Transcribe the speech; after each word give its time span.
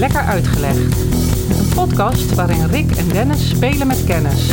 Lekker 0.00 0.20
Uitgelegd. 0.20 0.78
Een 1.58 1.68
podcast 1.74 2.34
waarin 2.34 2.66
Rick 2.66 2.96
en 2.96 3.08
Dennis 3.08 3.48
spelen 3.48 3.86
met 3.86 4.04
kennis. 4.04 4.48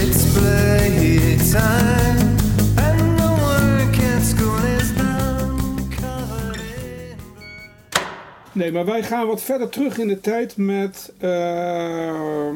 Nee, 8.52 8.72
maar 8.72 8.86
wij 8.86 9.04
gaan 9.04 9.28
wat 9.28 9.42
verder 9.42 9.70
terug 9.70 9.98
in 9.98 10.08
de 10.08 10.20
tijd 10.20 10.58
met, 10.58 11.12
ehm, 11.20 12.56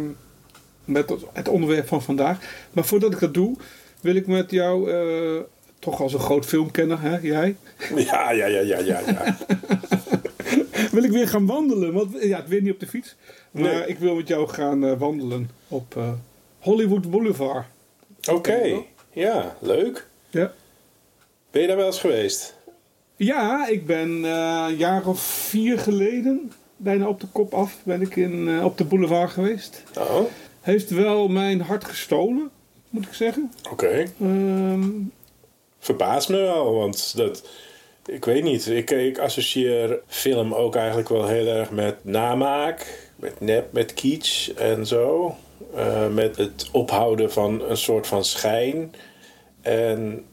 met 0.85 1.09
het- 1.09 1.23
het 1.33 1.47
onderwerp 1.47 1.87
van 1.87 2.01
vandaag. 2.01 2.37
Maar 2.71 2.85
voordat 2.85 3.13
ik 3.13 3.19
dat 3.19 3.33
doe, 3.33 3.55
wil 4.01 4.15
ik 4.15 4.27
met 4.27 4.51
jou, 4.51 4.91
eh, 4.91 5.41
toch 5.79 6.01
als 6.01 6.13
een 6.13 6.19
groot 6.19 6.45
filmkenner, 6.45 7.01
hè, 7.01 7.17
jij, 7.21 7.55
Ja, 7.95 8.31
ja, 8.31 8.45
ja, 8.45 8.59
ja, 8.59 8.77
ja. 8.79 8.99
ja. 9.05 9.37
wil 10.91 11.03
ik 11.03 11.11
weer 11.11 11.27
gaan 11.27 11.45
wandelen. 11.45 11.93
Want 11.93 12.23
ja, 12.23 12.37
het 12.37 12.47
weer 12.47 12.61
niet 12.61 12.73
op 12.73 12.79
de 12.79 12.87
fiets. 12.87 13.15
Maar 13.51 13.61
Nee. 13.63 13.87
ik 13.87 13.99
wil 13.99 14.15
met 14.15 14.27
jou 14.27 14.47
gaan 14.49 14.85
eh, 14.85 14.99
wandelen 14.99 15.49
op 15.67 15.95
eh, 15.97 16.11
Hollywood 16.59 17.11
Boulevard. 17.11 17.65
Oké, 18.31 18.81
ja, 19.13 19.55
leuk. 19.59 20.07
Ja. 20.29 20.53
Ben 21.51 21.61
je 21.61 21.67
daar 21.67 21.77
wel 21.77 21.85
eens 21.85 21.99
geweest? 21.99 22.55
Ja, 23.15 23.67
ik 23.67 23.85
ben 23.85 24.25
eh, 24.25 24.65
een 24.69 24.75
jaar 24.77 25.07
of 25.07 25.21
vier 25.21 25.79
geleden, 25.79 26.51
bijna 26.77 27.07
op 27.07 27.19
de 27.19 27.27
kop 27.31 27.53
af, 27.53 27.77
ben 27.83 28.01
ik 28.01 28.15
in, 28.15 28.47
eh, 28.49 28.65
op 28.65 28.77
de 28.77 28.83
boulevard 28.83 29.31
geweest. 29.31 29.83
Oh, 29.97 30.19
Heeft 30.61 30.89
wel 30.89 31.27
mijn 31.27 31.61
hart 31.61 31.85
gestolen, 31.85 32.49
moet 32.89 33.05
ik 33.05 33.13
zeggen. 33.13 33.51
oké. 33.71 34.05
Ehm, 34.21 34.89
Verbaast 35.79 36.29
me 36.29 36.37
wel, 36.37 36.73
want 36.73 37.15
dat... 37.15 37.49
Ik 38.05 38.25
weet 38.25 38.43
niet, 38.43 38.67
ik, 38.67 38.91
ik 38.91 39.17
associeer 39.19 39.99
film 40.07 40.53
ook 40.53 40.75
eigenlijk 40.75 41.09
wel 41.09 41.27
heel 41.27 41.47
erg 41.47 41.71
met 41.71 41.95
namaak, 42.01 43.09
met 43.15 43.39
nep, 43.39 43.73
met 43.73 43.93
kitsch 43.93 44.49
en 44.49 44.85
zo. 44.85 45.35
Eh, 45.75 46.07
met 46.07 46.37
het 46.37 46.69
ophouden 46.71 47.31
van 47.31 47.61
een 47.69 47.77
soort 47.77 48.07
van 48.07 48.25
schijn. 48.25 48.93
En 49.61 50.25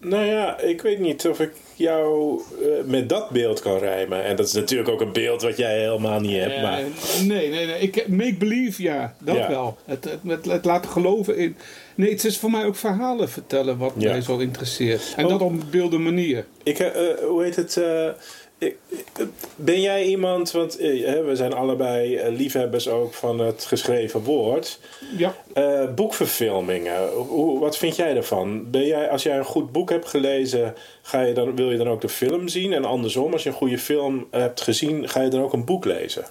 nou 0.00 0.24
ja, 0.24 0.58
ik 0.60 0.82
weet 0.82 0.98
niet 0.98 1.28
of 1.28 1.40
ik 1.40 1.52
jou 1.74 2.40
eh, 2.62 2.84
met 2.84 3.08
dat 3.08 3.30
beeld 3.30 3.60
kan 3.60 3.78
rijmen. 3.78 4.24
En 4.24 4.36
dat 4.36 4.46
is 4.46 4.52
natuurlijk 4.52 4.88
ook 4.88 5.00
een 5.00 5.12
beeld 5.12 5.42
wat 5.42 5.56
jij 5.56 5.80
helemaal 5.80 6.20
niet 6.20 6.36
hebt. 6.40 6.62
Maar... 6.62 6.78
Eh, 6.78 7.20
nee, 7.22 7.48
nee, 7.50 7.66
nee. 7.66 7.80
Ik, 7.80 8.08
make 8.08 8.34
believe, 8.38 8.82
ja, 8.82 9.14
dat 9.20 9.36
Ja. 9.36 9.48
wel. 9.48 9.78
Het, 9.84 10.04
het, 10.04 10.20
het, 10.26 10.44
het 10.44 10.64
laten 10.64 10.90
geloven 10.90 11.36
in. 11.36 11.56
Nee, 11.98 12.10
het 12.10 12.24
is 12.24 12.38
voor 12.38 12.50
mij 12.50 12.64
ook 12.64 12.76
verhalen 12.76 13.28
vertellen 13.28 13.78
wat 13.78 13.92
Ja. 13.96 14.10
mij 14.10 14.20
zo 14.20 14.38
interesseert. 14.38 15.12
En 15.16 15.24
Oh. 15.24 15.30
dat 15.30 15.40
op 15.40 15.50
een 15.50 15.62
beelde 15.70 15.98
manier. 15.98 16.46
Ik, 16.62 16.78
eh, 16.78 16.92
hoe 17.24 17.42
heet 17.42 17.56
het? 17.56 17.76
eh, 17.76 18.08
ik- 18.58 18.76
ben 19.56 19.80
jij 19.80 20.04
iemand, 20.06 20.50
want 20.50 20.76
we 20.76 21.30
zijn 21.32 21.52
allebei 21.52 22.20
liefhebbers 22.30 22.88
ook 22.88 23.14
van 23.14 23.38
het 23.38 23.64
geschreven 23.64 24.20
woord. 24.22 24.80
Ja. 25.16 25.34
Boekverfilmingen, 25.94 27.08
hoe, 27.08 27.58
wat 27.60 27.76
vind 27.76 27.96
jij 27.96 28.14
daarvan? 28.14 28.70
Ben 28.70 28.86
jij, 28.86 29.10
als 29.10 29.22
jij 29.22 29.38
een 29.38 29.44
goed 29.44 29.72
boek 29.72 29.90
hebt 29.90 30.08
gelezen, 30.08 30.74
ga 31.02 31.20
je 31.22 31.34
dan, 31.34 31.56
wil 31.56 31.70
je 31.70 31.76
dan 31.76 31.88
ook 31.88 32.00
de 32.00 32.08
film 32.08 32.48
zien? 32.48 32.72
En 32.72 32.84
andersom, 32.84 33.32
als 33.32 33.42
je 33.42 33.48
een 33.48 33.54
goede 33.54 33.78
film 33.78 34.26
hebt 34.30 34.60
gezien, 34.60 35.08
ga 35.08 35.22
je 35.22 35.28
dan 35.30 35.42
ook 35.42 35.52
een 35.52 35.64
boek 35.64 35.84
lezen? 35.84 36.24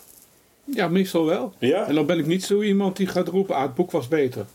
ja, 0.73 0.87
meestal 0.87 1.25
wel. 1.25 1.53
Ja? 1.59 1.87
En 1.87 1.95
dan 1.95 2.05
ben 2.05 2.19
ik 2.19 2.25
niet 2.25 2.43
zo 2.43 2.61
iemand 2.61 2.97
die 2.97 3.07
gaat 3.07 3.27
roepen, 3.27 3.55
ah, 3.55 3.61
het 3.61 3.75
boek 3.75 3.91
was 3.91 4.07
beter. 4.07 4.45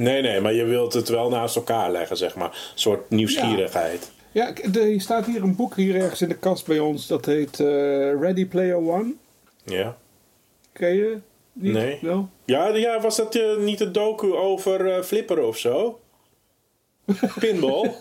Nee, 0.00 0.22
nee, 0.22 0.40
maar 0.40 0.52
je 0.52 0.64
wilt 0.64 0.92
het 0.92 1.08
wel 1.08 1.28
naast 1.28 1.56
elkaar 1.56 1.90
leggen, 1.90 2.16
zeg 2.16 2.34
maar. 2.34 2.48
Een 2.48 2.78
soort 2.78 3.10
nieuwsgierigheid. 3.10 4.10
Ja, 4.32 4.54
er 4.74 5.00
staat 5.00 5.26
hier 5.26 5.42
een 5.42 5.56
boek 5.56 5.76
hier 5.76 5.94
ergens 5.94 6.22
in 6.22 6.28
de 6.28 6.36
kast 6.36 6.66
bij 6.66 6.78
ons. 6.78 7.06
Dat 7.06 7.26
heet 7.26 7.60
eh, 7.60 7.66
Ready 8.20 8.46
Player 8.46 8.76
One. 8.76 9.14
Ja. 9.64 9.96
Ken 10.72 10.94
je? 10.94 11.18
Niet? 11.52 11.72
Nee. 11.72 11.98
Wel? 12.00 12.28
Ja, 12.44 12.68
ja 12.68 13.00
was 13.00 13.16
dat 13.16 13.34
eh, 13.34 13.56
niet 13.56 13.80
een 13.80 13.92
docu 13.92 14.34
over 14.34 14.92
eh, 14.92 15.02
flipperen 15.02 15.46
of 15.46 15.58
zo? 15.58 16.00
Pinball? 17.40 17.90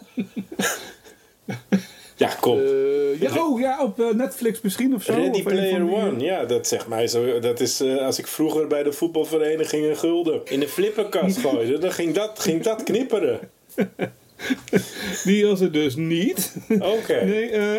ja, 2.19 2.27
kom. 2.39 2.57
Eh, 2.59 3.21
ja, 3.21 3.45
oh 3.47 3.59
ja, 3.59 3.83
op 3.83 3.99
eh, 3.99 4.09
Netflix 4.09 4.61
misschien 4.61 4.95
of 4.95 5.03
zo. 5.03 5.13
Ready 5.13 5.37
Of 5.37 5.43
Player 5.43 5.85
die- 5.85 5.93
One, 5.95 6.19
ja, 6.23 6.45
dat 6.45 6.67
zegt 6.67 6.87
mij 6.87 7.07
zo. 7.07 7.39
Dat 7.39 7.59
is 7.59 7.81
eh, 7.81 7.97
als 8.05 8.19
ik 8.19 8.27
vroeger 8.27 8.67
bij 8.67 8.83
de 8.83 8.91
voetbalvereniging 8.91 9.85
een 9.85 9.97
gulden 9.97 10.41
in 10.45 10.59
de 10.59 10.67
flipperkast 10.67 11.37
gooide, 11.37 11.77
dan 11.77 11.91
ging 11.91 12.13
dat, 12.13 12.39
ging 12.39 12.61
dat 12.63 12.83
knipperen. 12.83 13.39
Die 15.23 15.45
was 15.45 15.59
het 15.59 15.73
dus 15.73 15.95
niet. 15.95 16.55
Oké. 16.69 17.23
Nee, 17.25 17.49
eh, 17.49 17.77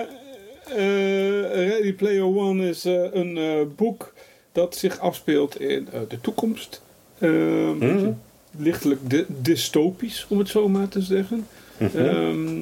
eh, 0.67 1.69
Ready 1.69 1.93
Player 1.93 2.25
One 2.25 2.69
is 2.69 2.85
eh, 2.85 3.03
een 3.13 3.37
eh, 3.37 3.61
boek 3.77 4.13
dat 4.53 4.77
zich 4.77 4.99
afspeelt 4.99 5.61
in 5.61 5.89
eh, 5.93 6.01
de 6.09 6.21
toekomst. 6.21 6.83
Mhm. 7.19 8.11
Lichtelijk 8.59 9.01
dy- 9.11 9.25
dystopisch, 9.29 10.27
om 10.29 10.39
het 10.39 10.49
zo 10.49 10.69
maar 10.69 10.89
te 10.89 11.01
zeggen. 11.01 11.47
Ehm, 11.95 12.61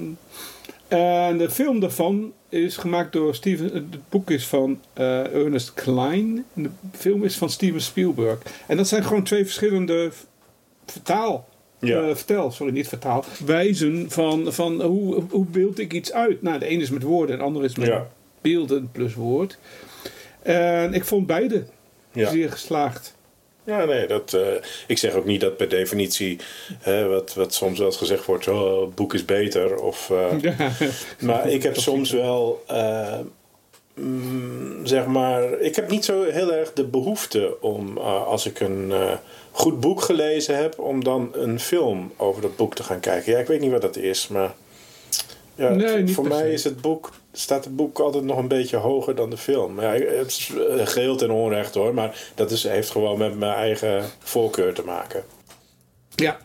en 0.89 1.39
de 1.39 1.51
film 1.51 1.81
daarvan 1.81 2.33
is 2.49 2.77
gemaakt 2.77 3.13
door 3.13 3.35
Steven. 3.35 3.71
Het 3.73 4.09
boek 4.09 4.31
is 4.31 4.47
van 4.47 4.81
eh, 4.93 5.35
Ernest 5.35 5.75
Klein. 5.75 6.45
En 6.55 6.63
de 6.63 6.71
film 6.93 7.25
is 7.25 7.37
van 7.37 7.51
Steven 7.51 7.81
Spielberg. 7.81 8.39
En 8.67 8.77
dat 8.77 8.89
zijn 8.89 9.05
gewoon 9.05 9.23
twee 9.23 9.45
verschillende 9.45 10.11
vertaal. 10.87 11.49
Ja. 11.81 12.01
eh, 12.09 12.15
vertel, 12.15 12.51
sorry, 12.51 12.73
niet 12.73 12.89
vertaal. 12.89 13.25
Wijzen 13.47 14.11
van, 14.11 14.53
van 14.53 14.83
hoe, 14.83 15.23
hoe 15.31 15.47
beeld 15.47 15.79
ik 15.79 15.93
iets 15.93 16.13
uit. 16.13 16.43
Nou, 16.43 16.59
de 16.59 16.71
een 16.71 16.81
is 16.81 16.91
met 16.91 17.03
woorden 17.03 17.33
en 17.33 17.39
de 17.39 17.45
ander 17.47 17.65
is 17.65 17.77
met 17.77 17.87
Ja. 17.87 18.07
beelden 18.41 18.89
plus 18.93 19.15
woord. 19.15 19.59
En 20.43 20.95
ik 20.95 21.05
vond 21.05 21.27
beide 21.27 21.65
Ja. 22.13 22.31
zeer 22.31 22.51
geslaagd. 22.51 23.17
Ja, 23.69 23.85
nee, 23.85 24.07
dat, 24.07 24.35
eh, 24.35 24.55
ik 24.87 24.99
zeg 24.99 25.15
ook 25.15 25.25
niet 25.25 25.41
dat 25.41 25.57
per 25.57 25.69
definitie, 25.69 26.39
hè, 26.79 27.09
wat, 27.09 27.35
wat 27.35 27.55
soms 27.55 27.79
wel 27.79 27.93
gezegd 27.93 28.25
wordt, 28.25 28.49
oh, 28.49 28.81
het 28.81 28.95
boek 28.95 29.15
is 29.15 29.25
beter. 29.25 29.77
Of, 29.81 30.11
eh, 30.11 30.43
Ja. 30.59 30.71
Maar 31.21 31.49
ik 31.49 31.63
heb 31.63 31.77
soms 31.77 32.11
wel, 32.11 32.63
eh, 32.67 33.19
mm, 33.95 34.87
zeg 34.87 35.07
maar, 35.07 35.61
ik 35.61 35.77
heb 35.77 35.91
niet 35.91 36.05
zo 36.05 36.25
heel 36.25 36.53
erg 36.53 36.73
de 36.73 36.85
behoefte 36.85 37.57
om, 37.61 37.99
als 37.99 38.47
ik 38.47 38.61
een 38.61 38.93
goed 39.51 39.81
boek 39.81 40.03
gelezen 40.03 40.57
heb, 40.57 40.79
om 40.79 41.05
dan 41.05 41.31
een 41.33 41.61
film 41.61 42.13
over 42.17 42.43
dat 42.43 42.57
boek 42.57 42.75
te 42.75 42.83
gaan 42.83 43.01
kijken. 43.01 43.33
Ja, 43.33 43.39
ik 43.39 43.47
weet 43.47 43.61
niet 43.61 43.71
wat 43.71 43.83
dat 43.83 43.97
is, 43.97 44.29
maar 44.29 44.55
ja, 45.59 45.69
Nee, 45.69 46.03
niet 46.03 46.15
voor 46.15 46.29
mij 46.29 46.53
is 46.53 46.65
het 46.65 46.81
boek, 46.81 47.11
staat 47.33 47.65
het 47.65 47.77
boek 47.77 47.99
altijd 47.99 48.25
nog 48.25 48.39
een 48.39 48.49
beetje 48.49 48.77
hoger 48.77 49.15
dan 49.15 49.31
de 49.31 49.37
film. 49.37 49.81
Ja, 49.81 49.93
het 49.93 50.27
is 50.27 50.53
eh, 50.69 50.87
geheel 50.87 51.17
ten 51.17 51.31
onrecht 51.31 51.75
hoor, 51.75 51.95
maar 51.95 52.31
dat 52.35 52.51
is, 52.51 52.63
heeft 52.63 52.91
gewoon 52.91 53.19
met 53.19 53.39
mijn 53.39 53.53
eigen 53.53 54.05
voorkeur 54.19 54.75
te 54.75 54.83
maken. 54.85 55.25
Ja. 56.15 56.39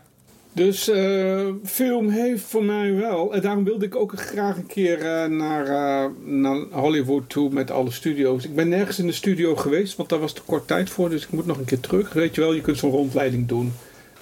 Dus 0.54 0.88
eh, 0.88 1.46
film 1.64 2.08
heeft 2.08 2.42
voor 2.42 2.64
mij 2.64 2.94
wel. 2.94 3.34
En 3.34 3.40
daarom 3.40 3.64
wilde 3.64 3.84
ik 3.84 3.96
ook 3.96 4.12
graag 4.20 4.56
een 4.56 4.66
keer 4.66 4.98
eh, 4.98 5.28
naar, 5.28 5.66
eh, 5.66 6.10
naar 6.24 6.56
Hollywood 6.70 7.28
toe 7.28 7.50
met 7.50 7.70
alle 7.70 7.90
studio's. 7.90 8.44
Ik 8.44 8.54
ben 8.54 8.68
nergens 8.68 8.98
in 8.98 9.06
de 9.06 9.12
studio 9.12 9.56
geweest, 9.56 9.96
want 9.96 10.08
daar 10.08 10.18
was 10.18 10.32
te 10.32 10.42
kort 10.42 10.66
tijd 10.66 10.90
voor. 10.90 11.10
Dus 11.10 11.22
ik 11.22 11.30
moet 11.30 11.46
nog 11.46 11.58
een 11.58 11.64
keer 11.64 11.80
terug. 11.80 12.12
Weet 12.12 12.34
je 12.34 12.40
wel, 12.40 12.52
je 12.52 12.60
kunt 12.60 12.78
zo'n 12.78 12.90
rondleiding 12.90 13.48
doen 13.48 13.72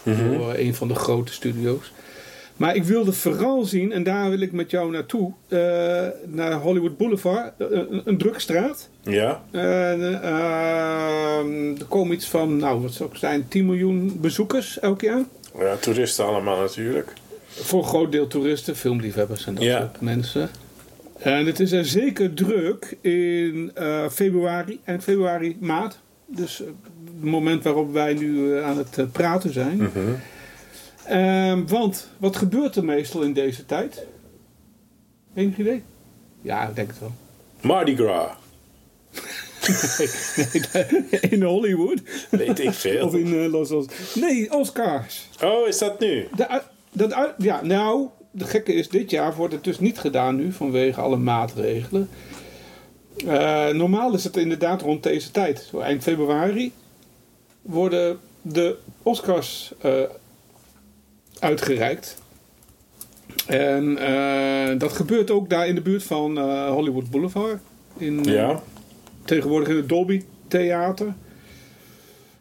voor 0.03 0.54
een 0.54 0.74
van 0.74 0.88
de 0.88 0.94
grote 0.94 1.32
studio's. 1.32 1.92
Maar 2.62 2.74
ik 2.76 2.84
wilde 2.84 3.12
vooral 3.12 3.64
zien, 3.64 3.92
en 3.92 4.02
daar 4.02 4.30
wil 4.30 4.40
ik 4.40 4.52
met 4.52 4.70
jou 4.70 4.90
naartoe, 4.90 5.32
eh, 5.48 5.58
naar 6.26 6.52
Hollywood 6.52 6.96
Boulevard, 6.96 7.52
eh, 7.58 7.66
een, 7.70 8.02
een 8.04 8.18
drugstraat. 8.18 8.88
Ja? 9.00 9.42
En, 9.50 10.22
eh, 10.22 11.78
er 11.80 11.84
komen 11.88 12.14
iets 12.14 12.28
van, 12.28 12.56
nou 12.56 12.80
wat 12.80 12.92
zou 12.92 13.09
het 13.10 13.18
zijn, 13.18 13.48
10 13.48 13.66
miljoen 13.66 14.18
bezoekers 14.20 14.78
elk 14.80 15.00
jaar. 15.00 15.22
Ja, 15.59 15.76
toeristen 15.76 16.26
allemaal 16.26 16.60
natuurlijk. 16.60 17.12
Voor 17.47 17.78
een 17.82 17.88
groot 17.88 18.12
deel 18.12 18.26
toeristen, 18.26 18.76
filmliefhebbers 18.76 19.47
en 19.47 19.54
dat 19.54 19.65
Ja. 19.65 19.78
soort 19.78 20.00
mensen. 20.00 20.48
En 21.18 21.47
het 21.47 21.60
is 21.60 21.72
er 21.72 21.84
zeker 21.84 22.34
druk 22.34 22.97
in 23.00 23.70
eh, 23.74 24.08
februari, 24.08 24.80
eind 24.84 25.03
februari, 25.03 25.56
maart. 25.60 25.98
Dus 26.26 26.58
het 26.58 27.30
moment 27.30 27.62
waarop 27.65 27.92
wij 27.92 28.15
nu 28.15 28.60
aan 28.62 28.78
het 28.78 29.12
praten 29.12 29.53
zijn. 29.53 29.76
Mhm. 29.76 30.00
Ehm, 31.07 31.66
want 31.66 32.09
wat 32.19 32.37
gebeurt 32.37 32.77
er 32.77 32.84
meestal 32.84 33.22
in 33.22 33.33
deze 33.33 33.66
tijd? 33.66 34.07
Enig 35.34 35.59
idee? 35.59 35.83
Ja, 36.41 36.69
ik 36.69 36.75
denk 36.75 36.89
het 36.89 36.99
wel. 36.99 37.13
Mardi 37.60 37.97
Gras. 37.97 38.31
in 41.31 41.43
Hollywood 41.43 42.01
Weet 42.31 42.59
ik 42.59 42.72
veel. 42.72 43.07
of 43.07 43.15
in 43.15 43.43
eh, 43.43 43.51
Los 43.51 43.71
Angeles. 43.71 44.15
Nee, 44.15 44.53
Oscars. 44.53 45.28
Oh, 45.43 45.69
is 45.69 45.78
dat 45.78 46.01
nu? 46.01 46.28
De, 46.37 46.63
dat, 46.93 47.34
ja, 47.39 47.63
nou, 47.63 48.07
de 48.31 48.45
gekke 48.45 48.72
is, 48.72 48.89
dit 48.89 49.10
jaar 49.10 49.34
wordt 49.34 49.54
het 49.54 49.65
dus 49.65 49.78
niet 49.78 49.99
gedaan 49.99 50.37
nu 50.37 50.53
vanwege 50.53 51.01
alle 51.01 51.16
maatregelen. 51.16 52.09
Eh, 53.27 53.69
normaal 53.69 54.15
is 54.15 54.25
het 54.25 54.37
inderdaad 54.37 54.83
rond 54.83 55.03
deze 55.03 55.31
tijd, 55.31 55.66
zo 55.71 55.78
eind 55.81 56.03
februari, 56.03 56.72
worden 57.63 58.19
de 58.43 58.77
Oscars 59.03 59.72
eh, 59.81 59.93
uitgereikt. 61.42 62.21
En 63.47 63.98
eh, 63.98 64.78
dat 64.78 64.92
gebeurt 64.92 65.30
ook 65.30 65.50
daar 65.50 65.66
in 65.68 65.74
de 65.74 65.80
buurt 65.80 66.03
van 66.03 66.39
eh, 66.39 66.71
Hollywood 66.71 67.10
Boulevard. 67.10 67.59
In, 67.97 68.24
eh, 68.27 68.34
Ja. 68.34 68.62
Tegenwoordig 69.24 69.68
in 69.68 69.77
het 69.77 69.89
Dolby 69.89 70.22
theater. 70.48 71.15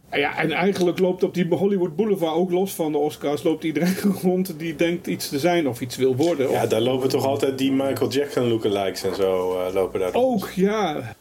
En 0.10 0.20
Ja, 0.20 0.38
en 0.38 0.52
eigenlijk 0.52 1.00
loopt 1.00 1.24
op 1.24 1.34
die 1.34 1.48
Hollywood 1.56 1.96
Boulevard 1.96 2.36
ook 2.36 2.52
los 2.52 2.74
van 2.74 2.92
de 2.92 2.98
Oscars, 2.98 3.44
loopt 3.44 3.64
iedereen 3.64 3.96
rond 4.24 4.54
die 4.60 4.76
denkt 4.76 5.08
iets 5.08 5.30
te 5.30 5.40
zijn 5.40 5.68
of 5.68 5.82
iets 5.82 5.96
wil 5.96 6.16
worden. 6.16 6.50
Ja, 6.52 6.64
Of- 6.64 6.70
daar 6.70 6.82
lopen 6.82 7.10
toch 7.10 7.26
altijd 7.26 7.58
die 7.58 7.72
Michael 7.72 8.10
Jackson 8.10 8.48
lookalikes 8.48 9.04
en 9.04 9.16
zo 9.16 9.60
eh, 9.60 9.74
lopen 9.74 10.00
daar. 10.00 10.14
Ook, 10.14 10.50
ja. 10.50 11.16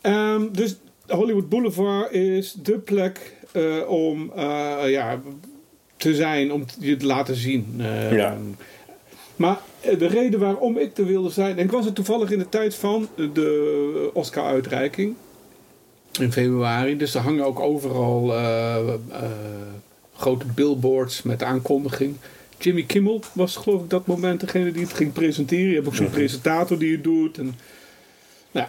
Ehm, 0.00 0.42
dus 0.52 0.76
Hollywood 1.06 1.48
Boulevard 1.48 2.12
is 2.12 2.52
de 2.52 2.78
plek 2.78 3.36
om 3.88 4.32
ja, 4.86 5.20
te 6.00 6.14
zijn, 6.14 6.52
om 6.52 6.64
je 6.78 6.96
te 6.96 7.06
laten 7.06 7.34
zien. 7.34 7.74
Eh, 7.78 8.12
Ja. 8.12 8.36
Maar 9.36 9.58
eh, 9.80 9.98
de 9.98 10.06
reden 10.06 10.40
waarom 10.40 10.78
ik 10.78 10.98
er 10.98 11.06
wilde 11.06 11.30
zijn... 11.30 11.58
En 11.58 11.64
ik 11.64 11.70
was 11.70 11.86
er 11.86 11.92
toevallig 11.92 12.30
in 12.30 12.38
de 12.38 12.48
tijd 12.48 12.74
van 12.74 13.08
de 13.16 14.10
Oscar-uitreiking. 14.12 15.14
In 16.20 16.32
februari. 16.32 16.96
Dus 16.96 17.14
er 17.14 17.20
hangen 17.20 17.44
ook 17.44 17.60
overal 17.60 18.34
eh, 18.34 18.76
eh, 18.88 18.94
grote 20.16 20.46
billboards 20.54 21.22
met 21.22 21.42
aankondiging. 21.42 22.16
Jimmy 22.58 22.82
Kimmel 22.82 23.20
was 23.32 23.56
geloof 23.56 23.82
ik 23.82 23.90
dat 23.90 24.06
moment 24.06 24.40
degene 24.40 24.72
die 24.72 24.82
het 24.82 24.92
ging 24.92 25.12
presenteren. 25.12 25.68
Je 25.68 25.74
hebt 25.74 25.86
ook 25.86 25.94
zo'n 25.94 26.10
presentator 26.10 26.78
die 26.78 26.92
het 26.92 27.04
doet. 27.04 27.38
En, 27.38 27.54
nou, 28.50 28.66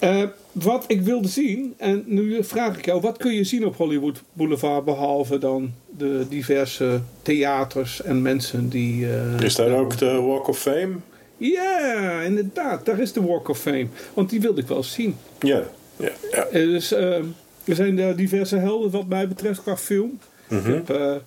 Eh, 0.00 0.22
wat 0.52 0.84
ik 0.86 1.00
wilde 1.02 1.28
zien, 1.28 1.74
en 1.76 2.02
nu 2.06 2.44
vraag 2.44 2.78
ik 2.78 2.84
jou, 2.84 3.00
wat 3.00 3.16
kun 3.16 3.32
je 3.34 3.44
zien 3.44 3.66
op 3.66 3.76
Hollywood 3.76 4.22
Boulevard 4.32 4.84
behalve 4.84 5.38
dan 5.38 5.72
de 5.98 6.26
diverse 6.28 7.00
theaters 7.22 8.02
en 8.02 8.22
mensen 8.22 8.68
die. 8.68 9.06
eh, 9.12 9.40
Is 9.40 9.54
daar 9.54 9.70
ook 9.78 9.98
de 9.98 10.20
Walk 10.20 10.48
of 10.48 10.58
Fame? 10.58 10.92
Ja, 11.36 12.20
inderdaad, 12.20 12.84
daar 12.84 12.98
is 13.00 13.12
de 13.12 13.22
Walk 13.22 13.48
of 13.48 13.58
Fame. 13.58 13.86
Want 14.14 14.30
die 14.30 14.40
wilde 14.40 14.60
ik 14.60 14.66
wel 14.66 14.82
zien. 14.82 15.16
Ja. 15.40 15.62
ja, 15.96 16.10
ja. 16.32 16.44
Eh, 16.44 16.52
dus 16.66 16.90
er 16.92 17.24
zijn 17.64 17.96
daar 17.96 18.16
diverse 18.16 18.56
helden 18.56 18.90
wat 18.90 19.06
mij 19.08 19.28
betreft 19.28 19.62
qua 19.62 19.76
film. 19.76 20.18
Mhm. 20.48 20.70
Ik 20.72 20.86
heb, 20.88 21.22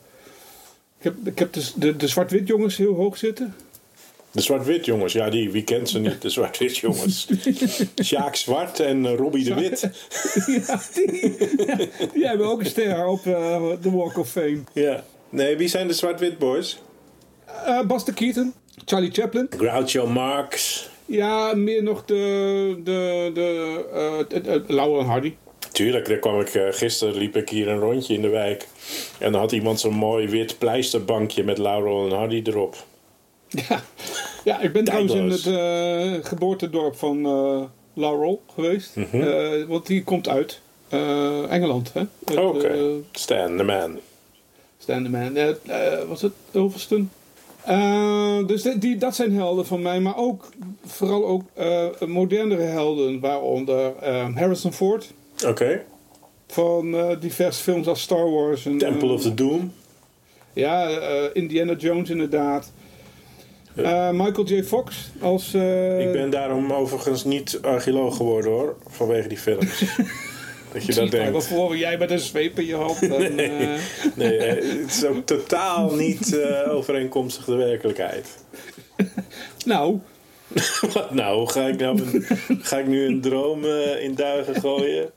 ik 1.00 1.04
heb, 1.04 1.14
ik 1.24 1.40
heb 1.40 1.54
dus 1.54 1.74
de, 1.74 1.96
de 1.96 2.08
zwart-wit 2.08 2.48
jongens 2.48 2.78
heel 2.78 2.94
hoog 2.94 3.18
zitten. 3.18 3.54
De 4.34 4.42
zwart-wit 4.42 4.86
jongens, 4.86 5.14
ja, 5.14 5.30
die, 5.30 5.52
wie 5.52 5.64
kent 5.64 5.90
ze 5.90 6.00
niet? 6.00 6.22
De 6.22 6.30
zwart-wit 6.30 6.78
jongens. 6.78 7.28
Sjaak 8.04 8.36
Zwart 8.36 8.80
en 8.80 9.06
eh, 9.06 9.16
Robbie 9.16 9.44
de 9.44 9.54
Wit. 9.54 9.80
ja, 10.46 10.82
die, 10.94 11.36
ja, 11.68 11.78
die 12.14 12.28
hebben 12.28 12.48
ook 12.48 12.60
een 12.60 12.66
ster 12.66 13.06
op 13.08 13.26
eh, 13.26 13.64
de 13.82 13.92
Walk 13.92 14.18
of 14.18 14.30
Fame. 14.30 14.60
Ja. 14.74 15.04
Nee, 15.30 15.56
wie 15.58 15.68
zijn 15.68 15.88
de 15.88 15.94
zwart-wit 15.94 16.38
boys? 16.38 16.82
Eh 17.66 17.82
Buster 17.86 18.14
Keaton, 18.14 18.54
Charlie 18.86 19.12
Chaplin. 19.12 19.48
Groucho 19.58 20.08
Marx. 20.08 20.90
Ja, 21.06 21.54
meer 21.56 21.84
nog 21.84 22.06
de, 22.06 22.76
de, 22.84 23.32
de, 23.34 23.86
eh, 24.30 24.68
de- 24.68 25.04
Hardy. 25.06 25.34
Tuurlijk, 25.72 26.08
daar 26.08 26.18
kwam 26.18 26.40
ik 26.40 26.54
eh, 26.54 26.68
gisteren 26.70 27.16
liep 27.16 27.36
ik 27.36 27.50
hier 27.50 27.68
een 27.68 27.80
rondje 27.80 28.14
in 28.14 28.22
de 28.22 28.28
wijk. 28.28 28.68
En 29.20 29.32
dan 29.32 29.42
had 29.42 29.52
iemand 29.52 29.80
zo'n 29.80 29.94
mooi 29.94 30.28
wit 30.28 30.58
pleisterbankje 30.58 31.44
met 31.44 31.58
Laurel 31.58 32.06
en 32.10 32.16
Hardy 32.16 32.42
erop. 32.44 32.76
Ja, 33.70 33.84
ja 34.44 34.60
ik 34.62 34.74
ben 34.74 34.84
trouwens 34.84 35.14
in 35.14 35.30
het 35.30 35.46
eh, 35.46 36.26
geboortedorp 36.30 36.96
van 36.96 37.26
eh 37.26 37.62
Laurel 37.94 38.42
geweest. 38.54 38.96
Mhm. 38.96 39.22
Eh, 39.22 39.64
want 39.68 39.86
die 39.88 40.04
komt 40.04 40.28
uit 40.28 40.62
Engeland. 41.50 41.92
Oké, 42.38 42.68
eh, 42.68 42.80
Stan 43.12 43.58
the 43.58 43.64
Man. 43.64 44.00
Stand 44.80 45.06
the 45.06 45.12
Man. 45.12 45.38
Was 46.08 46.22
het 46.22 46.32
Ulverston? 46.52 47.10
Eh, 47.64 48.46
dus 48.46 48.62
die, 48.62 48.78
die- 48.78 48.98
dat 48.98 49.16
zijn 49.16 49.34
helden 49.36 49.66
van 49.66 49.82
mij. 49.82 50.00
Maar 50.00 50.18
ook, 50.18 50.50
vooral 50.86 51.26
ook 51.26 51.44
modernere 52.08 52.62
helden. 52.62 53.20
Waaronder 53.20 53.96
eh, 54.02 54.36
Harrison 54.36 54.74
Ford. 54.74 55.12
Oké, 55.48 55.84
Van 56.48 56.96
diverse 57.20 57.64
films 57.64 57.88
als 57.88 58.02
Star 58.02 58.32
Wars. 58.32 58.66
En, 58.66 58.78
Temple 58.78 59.12
of 59.12 59.22
the 59.22 59.34
Doom. 59.34 59.74
Ja, 60.54 60.88
Indiana 61.34 61.74
Jones 61.74 62.10
inderdaad. 62.10 62.72
Eh, 63.76 64.10
Michael 64.10 64.46
J. 64.48 64.64
Fox 64.64 64.96
als... 65.22 65.54
eh, 65.54 66.00
Ik 66.00 66.12
ben 66.12 66.30
daarom 66.30 66.74
overigens 66.74 67.24
niet 67.24 67.60
archeoloog 67.62 68.16
geworden 68.18 68.52
hoor, 68.52 68.76
vanwege 68.88 69.28
die 69.28 69.38
films. 69.38 69.84
dat 70.74 70.86
je 70.86 70.94
dat 70.94 71.12
denkt. 71.12 71.46
voor 71.46 71.78
jij 71.78 71.98
met 71.98 72.12
een 72.12 72.20
zweep 72.20 72.60
in 72.60 72.66
je 72.66 72.76
hand. 72.76 73.02
En, 73.02 73.40
eh, 73.40 73.80
Nee, 74.16 74.38
eh, 74.38 74.82
het 74.82 74.90
is 74.92 75.06
ook 75.06 75.26
totaal 75.26 75.94
niet 75.96 76.38
eh, 76.38 76.74
overeenkomstig 76.74 77.46
de 77.46 77.56
werkelijkheid. 77.56 78.28
nou, 79.66 80.00
Wat 80.94 81.12
nou, 81.12 81.48
ga 81.50 81.66
ik, 81.68 81.80
nou 81.80 82.00
een- 82.02 82.26
ga 82.62 82.78
ik 82.78 82.88
nu 82.88 83.06
een 83.06 83.22
droom 83.22 83.64
eh, 83.66 84.04
in 84.04 84.16
duigen 84.16 84.56
gooien? 84.56 85.10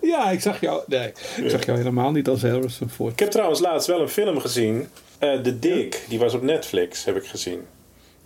ja, 0.00 0.30
ik 0.30 0.40
zag 0.40 0.60
jou... 0.60 0.82
Nee, 0.86 1.08
ik 1.42 1.50
zag 1.50 1.64
jou 1.66 1.78
helemaal 1.78 2.10
niet 2.10 2.28
als 2.28 2.42
Harrison 2.42 2.90
Ford. 2.90 3.12
Ik 3.12 3.18
heb 3.18 3.30
trouwens 3.30 3.60
laatst 3.60 3.86
wel 3.86 4.00
een 4.00 4.08
film 4.08 4.40
gezien. 4.40 4.88
Eh 5.32 5.38
The 5.42 5.58
Dig, 5.58 6.04
die 6.08 6.18
was 6.18 6.34
op 6.34 6.42
Netflix, 6.42 7.04
heb 7.04 7.16
ik 7.16 7.26
gezien. 7.26 7.66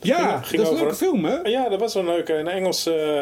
Ja, 0.00 0.16
ging- 0.30 0.46
ging 0.46 0.62
dat 0.62 0.72
is 0.72 0.78
een 0.78 0.84
leuke 0.84 0.96
film, 0.98 1.24
hè? 1.24 1.36
Ja, 1.42 1.68
dat 1.68 1.80
was 1.80 1.94
wel 1.94 2.04
leuk. 2.04 2.28
Een 2.28 2.48
Engelse 2.48 2.94
eh, 2.94 3.20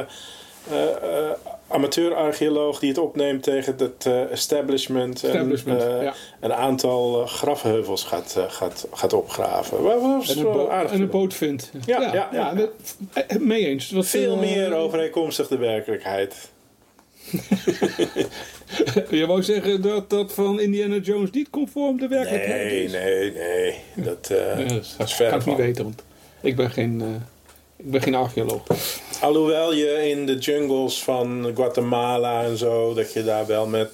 eh, 0.78 1.28
eh, 1.28 1.30
amateur-archeoloog 1.68 2.78
die 2.78 2.88
het 2.88 2.98
opneemt 2.98 3.42
tegen 3.42 3.74
het 3.78 4.06
eh, 4.06 4.30
establishment. 4.30 5.24
Establishment, 5.24 5.82
en 5.82 5.96
eh, 5.98 6.02
ja. 6.02 6.14
een 6.40 6.52
aantal 6.52 7.22
eh, 7.22 7.28
grafheuvels 7.28 8.04
gaat, 8.04 8.34
eh, 8.38 8.44
gaat, 8.48 8.86
gaat 8.92 9.12
opgraven. 9.12 9.82
Was 9.82 10.30
En 10.34 10.38
een, 10.38 10.52
bo- 10.52 10.68
aardig 10.68 10.92
en 10.92 11.00
een 11.00 11.08
boot 11.10 11.34
vindt. 11.34 11.70
Ja, 11.86 12.00
ja, 12.12 12.28
ja. 12.32 12.54
eh, 13.12 13.36
mee 13.38 13.66
eens. 13.66 13.88
Dat, 13.88 14.06
Veel 14.06 14.32
eh, 14.34 14.40
meer 14.40 14.74
overeenkomstig 14.74 15.48
de 15.48 15.56
werkelijkheid. 15.58 16.50
Je 19.10 19.26
wou 19.26 19.42
zeggen 19.42 19.82
dat 19.82 20.10
dat 20.10 20.32
van 20.32 20.60
Indiana 20.60 20.96
Jones 20.96 21.30
niet 21.30 21.50
conform 21.50 21.98
de 21.98 22.08
werkelijkheid 22.08 22.62
Nee, 22.64 22.84
is? 22.84 22.92
nee, 22.92 23.32
nee. 23.32 23.74
Dat, 23.94 24.26
Ja, 24.28 24.54
dat 24.54 24.68
dat 24.98 25.08
is 25.08 25.16
kan 25.16 25.40
ik 25.40 25.46
niet 25.46 25.56
weten, 25.56 25.84
want 25.84 26.02
ik 26.40 26.56
ben 26.56 26.70
geen, 26.70 27.00
eh, 27.00 27.06
ik 27.76 27.90
ben 27.90 28.02
geen 28.02 28.14
archeoloog. 28.14 28.62
Alhoewel 29.20 29.74
je 29.74 30.08
in 30.10 30.26
de 30.26 30.36
jungles 30.38 31.02
van 31.02 31.50
Guatemala 31.54 32.44
en 32.44 32.56
zo, 32.56 32.94
dat 32.94 33.12
je 33.12 33.24
daar 33.24 33.46
wel 33.46 33.66
met, 33.66 33.90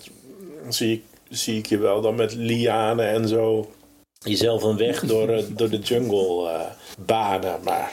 zie 0.69 0.93
ik, 0.93 1.03
zie 1.29 1.59
ik 1.59 1.67
je 1.67 1.79
wel 1.79 2.01
dan 2.01 2.15
met 2.15 2.35
lianen 2.35 3.09
en 3.09 3.29
zo, 3.29 3.71
jezelf 4.19 4.63
een 4.63 4.77
weg 4.77 5.01
door, 5.01 5.29
eh, 5.29 5.45
door 5.49 5.71
de 5.71 5.79
jungle 5.79 6.49
eh, 6.49 6.61
banen. 7.07 7.61
Maar 7.65 7.93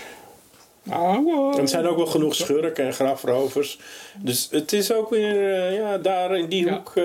Er 1.58 1.68
zijn 1.68 1.86
ook 1.88 1.98
wel 1.98 2.06
genoeg 2.06 2.36
schurken 2.36 2.86
en 2.86 2.94
grafrovers. 2.94 3.80
Dus 4.22 4.48
het 4.52 4.74
is 4.74 4.94
ook 4.94 5.10
weer, 5.10 5.54
eh, 5.54 5.76
ja, 5.76 5.98
daar 5.98 6.38
in 6.38 6.48
die 6.50 6.66
Ja. 6.66 6.74
hoek 6.74 6.92
eh, 6.96 7.04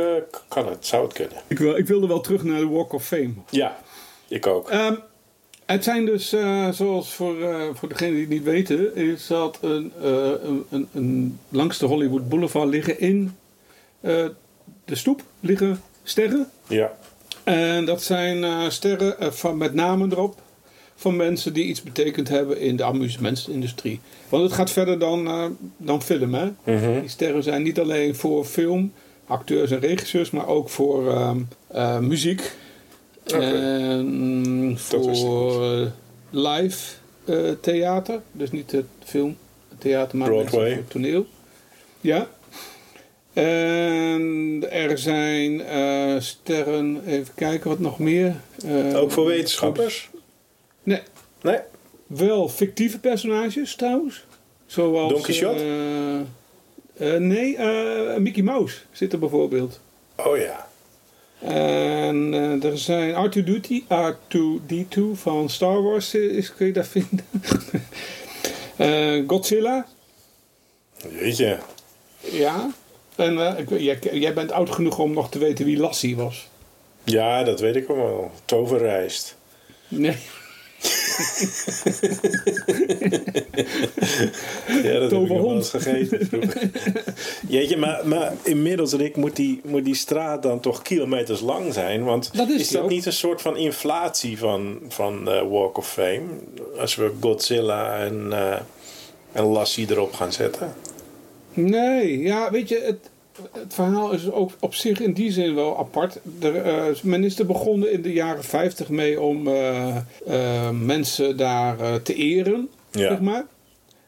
kan 0.49 0.69
het, 0.69 0.87
zou 0.87 1.05
het 1.05 1.13
kunnen. 1.13 1.37
ik, 1.47 1.59
wil, 1.59 1.77
ik 1.77 1.87
wilde 1.87 2.07
wel 2.07 2.21
terug 2.21 2.43
naar 2.45 2.59
de 2.61 2.69
Walk 2.69 2.93
of 2.93 3.05
Fame. 3.07 3.33
Ja, 3.51 3.77
ik 4.29 4.47
ook. 4.47 4.71
Ehm, 4.71 4.95
het 5.67 5.85
zijn 5.85 6.05
dus, 6.05 6.33
eh, 6.33 6.69
zoals 6.71 7.15
voor, 7.15 7.35
voor 7.75 7.89
degenen 7.89 8.13
die 8.13 8.21
het 8.23 8.31
niet 8.31 8.43
weten, 8.43 8.95
is 8.97 9.27
dat 9.27 9.59
een, 9.61 9.93
een, 10.01 10.65
een, 10.71 10.89
een- 10.93 11.39
langs 11.49 11.79
de 11.79 11.87
Hollywood 11.87 12.29
Boulevard 12.29 12.69
liggen 12.69 13.01
in 13.01 13.37
de 14.85 14.95
stoep 14.95 15.23
liggen 15.41 15.81
sterren. 16.03 16.51
Ja, 16.69 16.93
En 17.45 17.85
dat 17.85 18.03
zijn 18.03 18.73
sterren 18.73 19.35
van, 19.35 19.57
met 19.57 19.75
namen 19.75 20.13
erop 20.13 20.35
van 20.97 21.17
mensen 21.17 21.53
die 21.53 21.65
iets 21.65 21.83
betekend 21.83 22.29
hebben 22.29 22.61
in 22.61 22.77
de 22.77 22.85
amusementsindustrie. 22.85 24.01
Want 24.29 24.43
het 24.43 24.53
gaat 24.53 24.71
verder 24.71 24.99
dan, 24.99 25.27
eh, 25.27 25.47
dan 25.77 26.03
film. 26.03 26.35
Hè? 26.35 26.51
Mhm. 26.65 27.01
Die 27.01 27.09
sterren 27.09 27.43
zijn 27.43 27.63
niet 27.63 27.81
alleen 27.81 28.15
voor 28.15 28.45
film, 28.45 28.93
acteurs 29.27 29.71
en 29.71 29.81
regisseurs, 29.81 30.31
maar 30.31 30.47
ook 30.47 30.69
voor 30.69 31.11
ehm, 31.11 31.39
eh, 31.67 31.99
muziek. 31.99 32.53
En 33.25 34.75
voor 34.79 35.91
live 36.31 36.95
eh, 37.25 37.37
theater. 37.61 38.21
Dus 38.33 38.51
niet 38.51 38.71
het 38.71 38.87
film, 39.05 39.37
het 39.69 39.81
theater, 39.81 40.19
maar 40.19 40.29
Broadway. 40.29 40.69
voor 40.69 40.77
het 40.77 40.91
toneel. 40.91 41.27
Ja. 42.01 42.29
En 43.33 44.65
er 44.71 44.99
zijn 44.99 45.63
sterren, 46.23 47.03
even 47.07 47.35
kijken 47.35 47.69
wat 47.69 47.79
nog 47.79 47.99
meer. 47.99 48.35
Ook 48.95 49.11
voor 49.11 49.27
wetenschappers? 49.27 50.11
Nee, 50.85 51.01
Nee? 51.43 51.59
wel 52.07 52.49
fictieve 52.49 52.99
personages 52.99 53.75
trouwens. 53.75 54.25
Zoals, 54.67 55.13
Don 55.13 55.23
Quixote? 55.23 55.63
eh, 56.99 57.15
eh, 57.15 57.21
nee, 57.21 57.57
eh, 57.57 58.17
Mickey 58.17 58.43
Mouse 58.43 58.77
zit 58.93 59.13
er 59.13 59.19
bijvoorbeeld. 59.19 59.81
Oh 60.17 60.37
ja. 60.39 60.69
En 61.41 62.33
er 62.63 62.79
zijn 62.79 63.15
R2-D2, 63.15 63.85
R2D2 63.89 65.01
van 65.15 65.49
Star 65.49 65.83
Wars 65.83 66.15
is, 66.15 66.55
kun 66.55 66.67
je 66.67 66.73
daar 66.73 66.87
vinden. 66.87 67.25
Godzilla, 69.27 69.87
Jeetje. 71.11 71.59
ja. 72.21 72.71
En 73.17 73.39
ik- 73.59 73.79
jij, 73.81 73.99
jij 74.13 74.35
bent 74.35 74.53
oud 74.53 74.71
genoeg 74.71 74.99
om 74.99 75.13
nog 75.13 75.31
te 75.31 75.39
weten 75.39 75.65
wie 75.65 75.79
Lassie 75.79 76.17
was. 76.17 76.49
Ja, 77.05 77.43
dat 77.43 77.61
weet 77.61 77.77
ik 77.77 77.87
wel. 77.87 78.31
Toverrijst. 78.45 79.37
Nee. 79.89 80.17
Ja, 84.83 84.99
dat 84.99 85.11
heb 85.11 85.21
ik 85.21 85.29
wel 85.29 85.55
eens 85.55 85.71
gegeten. 85.71 86.29
Jeetje, 87.49 87.77
maar, 87.77 88.09
maar 88.09 88.33
inmiddels, 88.43 88.93
Rick, 88.93 89.17
moet 89.17 89.37
die, 89.37 89.61
moet 89.65 89.85
die 89.85 89.95
straat 89.95 90.43
dan 90.43 90.61
toch 90.61 90.83
kilometers 90.83 91.41
lang 91.41 91.73
zijn? 91.73 92.05
Want 92.05 92.31
Dat 92.37 92.49
is 92.49 92.61
is 92.61 92.69
dat 92.71 92.83
ook. 92.83 92.91
niet 92.91 93.07
een 93.07 93.13
soort 93.13 93.43
van 93.43 93.57
inflatie 93.57 94.39
van, 94.39 94.79
van 94.89 95.29
eh, 95.31 95.49
Walk 95.51 95.79
of 95.79 95.89
Fame? 95.93 96.23
Als 96.79 96.95
we 96.95 97.13
Godzilla 97.21 97.99
en, 97.99 98.27
eh 98.33 98.57
en 99.33 99.45
Lassie 99.45 99.87
erop 99.91 100.13
gaan 100.13 100.33
zetten? 100.33 100.75
Nee, 101.55 102.19
ja, 102.19 102.51
weet 102.51 102.69
je, 102.69 102.81
het, 102.85 103.11
het 103.53 103.75
verhaal 103.75 104.13
is 104.13 104.31
ook 104.31 104.51
op 104.61 104.75
zich 104.75 105.01
in 105.01 105.13
die 105.13 105.33
zin 105.33 105.55
wel 105.55 105.79
apart. 105.79 106.19
Er, 106.41 106.57
eh, 106.57 106.85
men 107.03 107.25
is 107.25 107.39
er 107.39 107.47
begonnen 107.47 107.93
in 107.93 108.03
de 108.03 108.13
jaren 108.13 108.45
50 108.45 108.89
mee 108.89 109.21
om 109.21 109.49
eh, 109.49 109.97
eh, 110.27 110.71
mensen 110.71 111.37
daar 111.37 111.81
eh, 111.81 111.95
te 111.95 112.15
eren, 112.15 112.69
Ja. 112.91 113.09
zeg 113.09 113.21
maar. 113.21 113.45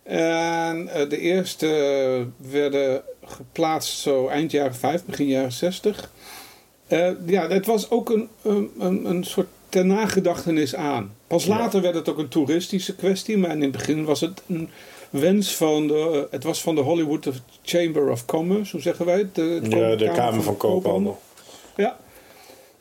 En 0.02 0.88
eh, 0.88 1.08
de 1.08 1.18
eerste 1.18 2.26
werden 2.36 3.02
geplaatst 3.24 3.98
zo 3.98 4.28
eind 4.28 4.50
jaren 4.50 4.74
50, 4.74 5.06
begin 5.08 5.26
jaren 5.26 5.52
60. 5.52 6.10
Eh, 6.86 7.10
ja, 7.26 7.48
het 7.48 7.66
was 7.66 7.90
ook 7.90 8.10
een, 8.10 8.28
een, 8.42 8.70
een, 9.04 9.24
soort 9.24 9.46
ter 9.68 9.86
nagedachtenis 9.86 10.74
aan. 10.74 11.14
Pas 11.26 11.44
Ja. 11.44 11.58
later 11.58 11.80
werd 11.82 11.94
het 11.94 12.08
ook 12.08 12.18
een 12.18 12.28
toeristische 12.28 12.94
kwestie, 12.94 13.38
maar 13.38 13.50
in 13.50 13.62
het 13.62 13.70
begin 13.72 14.04
was 14.04 14.20
het 14.20 14.42
een 14.48 14.68
wens 15.10 15.56
van 15.56 15.86
de, 15.86 16.26
het 16.30 16.44
was 16.44 16.62
van 16.62 16.74
de 16.74 16.80
Hollywood 16.80 17.28
Chamber 17.62 18.10
of 18.10 18.24
Commerce, 18.24 18.72
hoe 18.72 18.80
zeggen 18.80 19.06
wij 19.06 19.18
het? 19.18 19.34
De, 19.34 19.60
Ja, 19.68 19.96
de 19.96 20.10
Kamer 20.14 20.42
van 20.42 20.56
Koophandel. 20.56 21.18
Ja. 21.76 21.96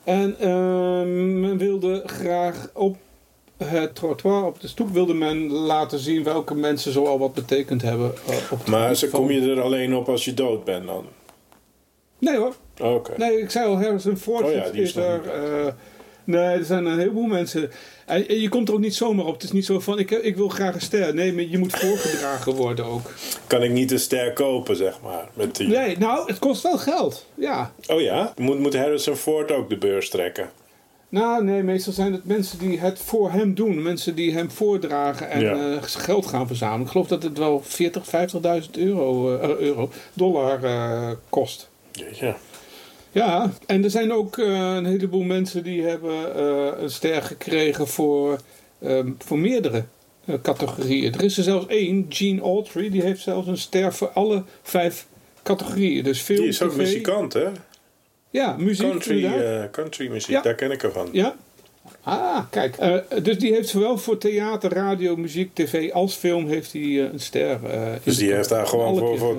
En 0.03 0.36
ehm, 0.39 1.39
men 1.39 1.58
wilde 1.58 2.03
graag 2.05 2.70
op 2.74 2.98
het 3.58 3.96
trottoir, 3.96 4.46
op 4.46 4.62
de 4.62 4.67
stoep, 4.67 4.89
wilde 4.94 5.13
men 5.13 5.51
laten 5.51 6.00
zien 6.00 6.24
welke 6.24 6.55
mensen 6.55 6.91
zoal 6.91 7.20
wat 7.20 7.34
betekend 7.34 7.82
hebben. 7.82 8.13
eh, 8.27 8.36
op 8.51 8.67
Maar 8.67 8.96
ze 8.96 9.10
van- 9.10 9.20
kom 9.20 9.32
je 9.32 9.51
er 9.51 9.62
alleen 9.62 9.96
op 9.96 10.10
als 10.10 10.25
je 10.25 10.34
dood 10.34 10.63
bent 10.63 10.86
dan? 10.86 11.05
Nee 12.20 12.38
hoor, 12.38 12.55
Oké. 12.82 13.13
Nee, 13.17 13.39
ik 13.41 13.50
zei 13.51 13.67
al, 13.67 13.77
Harrison 13.82 14.17
Ford 14.17 14.44
Oh 14.46 14.51
ja, 14.51 14.63
is, 14.63 14.72
die 14.72 14.82
is 14.82 14.96
er. 14.96 15.22
eh, 15.29 15.74
nee, 16.24 16.39
er 16.44 16.65
zijn 16.65 16.86
een 16.86 17.00
heleboel 17.00 17.25
mensen. 17.25 17.72
En, 18.06 18.28
en 18.28 18.40
je 18.42 18.50
komt 18.50 18.68
er 18.68 18.74
ook 18.74 18.80
niet 18.80 18.96
zomaar 18.96 19.26
op. 19.26 19.34
Het 19.34 19.44
is 19.44 19.52
niet 19.52 19.66
zo 19.66 19.80
van, 19.80 20.00
ik, 20.00 20.12
ik 20.12 20.36
wil 20.36 20.50
graag 20.50 20.74
een 20.76 20.82
ster. 20.82 21.14
Nee, 21.16 21.34
maar 21.34 21.44
je 21.44 21.58
moet 21.58 21.76
voorgedragen 21.78 22.54
worden 22.54 22.86
ook. 22.86 23.14
Kan 23.48 23.64
ik 23.64 23.72
niet 23.72 23.92
een 23.92 24.00
ster 24.00 24.34
kopen, 24.34 24.76
zeg 24.76 25.00
maar? 25.04 25.28
Met 25.34 25.56
die... 25.56 25.68
Nee, 25.68 25.98
nou, 25.98 26.28
het 26.28 26.40
kost 26.40 26.64
wel 26.64 26.78
geld. 26.78 27.26
Ja. 27.36 27.72
Oh 27.88 28.02
ja? 28.02 28.34
Moet, 28.38 28.60
moet 28.60 28.76
Harrison 28.76 29.16
Ford 29.16 29.52
ook 29.52 29.70
de 29.70 29.78
beurs 29.78 30.10
trekken? 30.10 30.50
Nou, 31.10 31.44
nee, 31.44 31.64
meestal 31.64 31.94
zijn 31.94 32.12
het 32.14 32.26
mensen 32.26 32.58
die 32.60 32.80
het 32.80 33.00
voor 33.00 33.32
hem 33.32 33.54
doen. 33.54 33.82
Mensen 33.82 34.16
die 34.16 34.34
hem 34.34 34.52
voordragen 34.52 35.30
en 35.30 35.42
Ja. 35.42 35.54
eh, 35.76 35.78
geld 35.82 36.26
gaan 36.26 36.48
verzamelen. 36.48 36.86
Ik 36.86 36.92
geloof 36.92 37.08
dat 37.08 37.24
het 37.24 37.38
wel 37.38 37.62
40, 37.66 38.04
50.000 38.06 38.72
euro, 38.78 39.38
eh, 39.38 39.50
euro, 39.50 39.90
dollar 40.14 40.64
eh, 40.64 41.10
kost. 41.30 41.70
Jeetje. 41.92 42.36
Ja, 43.15 43.51
en 43.65 43.84
er 43.84 43.89
zijn 43.89 44.13
ook 44.13 44.38
eh, 44.38 44.74
een 44.75 44.86
heleboel 44.86 45.24
mensen 45.24 45.63
die 45.63 45.84
hebben 45.84 46.36
eh, 46.36 46.81
een 46.81 46.89
ster 46.89 47.22
gekregen 47.22 47.88
voor, 47.88 48.39
ehm, 48.81 49.12
voor 49.17 49.39
meerdere 49.39 49.84
eh, 50.25 50.36
categorieën. 50.41 51.13
Er 51.13 51.24
is 51.24 51.38
er 51.38 51.43
zelfs 51.43 51.67
één, 51.67 52.05
Gene 52.10 52.41
Autry, 52.41 52.89
die 52.89 53.01
heeft 53.01 53.22
zelfs 53.22 53.48
een 53.48 53.57
ster 53.57 53.93
voor 53.93 54.07
alle 54.07 54.43
vijf 54.62 55.07
categorieën. 55.43 56.03
Dus 56.03 56.22
film, 56.22 56.39
Die 56.39 56.48
is 56.48 56.62
ook 56.62 56.69
tv. 56.72 56.77
muzikant, 56.77 57.34
hè? 57.34 57.48
Ja, 58.29 58.55
muziek 58.57 58.89
Country, 58.89 59.69
country 59.72 60.07
muziek, 60.12 60.36
Ja. 60.36 60.41
daar 60.41 60.55
ken 60.55 60.72
ik 60.72 60.84
ervan. 60.84 61.10
Ja. 61.12 61.36
Ah, 62.04 62.39
kijk. 62.50 62.77
Eh, 62.77 62.96
dus 63.24 63.38
die 63.39 63.54
heeft 63.54 63.70
zowel 63.70 63.98
voor 63.98 64.18
theater, 64.18 64.74
radio, 64.74 65.15
muziek, 65.15 65.54
tv 65.54 65.92
als 65.92 66.15
film 66.15 66.48
heeft 66.48 66.72
hij 66.74 66.82
eh, 66.82 66.98
een 66.98 67.20
ster. 67.20 67.60
eh, 67.70 67.92
Dus 68.04 68.18
die 68.18 68.34
heeft 68.34 68.50
daar 68.50 68.68
gewoon 68.68 68.98
voor, 68.98 69.18
voor 69.18 69.36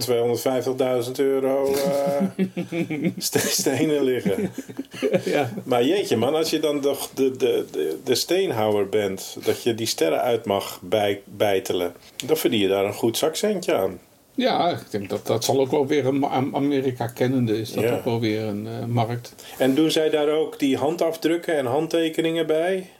250.000 1.07 1.11
euro 1.17 1.75
ste- 3.19 3.39
stenen 3.39 4.05
liggen. 4.05 4.51
ja. 5.25 5.51
Maar 5.65 5.85
jeetje 5.85 6.17
man, 6.17 6.35
als 6.35 6.51
je 6.51 6.59
dan 6.61 6.81
de, 6.81 6.95
de, 7.15 7.31
de, 7.71 7.99
de 8.05 8.15
steenhouwer 8.15 8.89
bent, 8.89 9.37
dat 9.45 9.63
je 9.63 9.75
die 9.75 9.87
sterren 9.87 10.21
uit 10.21 10.45
mag 10.45 10.79
bij, 10.83 11.21
bijtelen, 11.25 11.93
dan 12.27 12.37
verdien 12.37 12.61
je 12.61 12.69
daar 12.69 12.85
een 12.85 12.93
goed 12.95 13.19
zakcentje 13.19 13.75
aan. 13.75 13.99
Ja, 14.37 14.71
ik 14.71 14.91
denk 14.91 15.09
dat 15.09 15.27
dat 15.27 15.45
zal 15.45 15.61
ook 15.61 15.71
wel 15.71 15.87
weer 15.87 16.07
een 16.07 16.25
Amerika 16.55 17.07
kennende 17.07 17.61
is. 17.61 17.73
Dat 17.73 17.85
Ja. 17.85 17.97
ook 17.97 18.05
wel 18.05 18.21
weer 18.21 18.43
een 18.43 18.67
eh, 18.67 18.85
markt. 18.85 19.35
En 19.59 19.75
doen 19.75 19.91
zij 19.91 20.11
daar 20.11 20.29
ook 20.29 20.59
die 20.59 20.77
handafdrukken 20.77 21.57
en 21.57 21.67
handtekeningen 21.67 22.47
bij? 22.47 22.91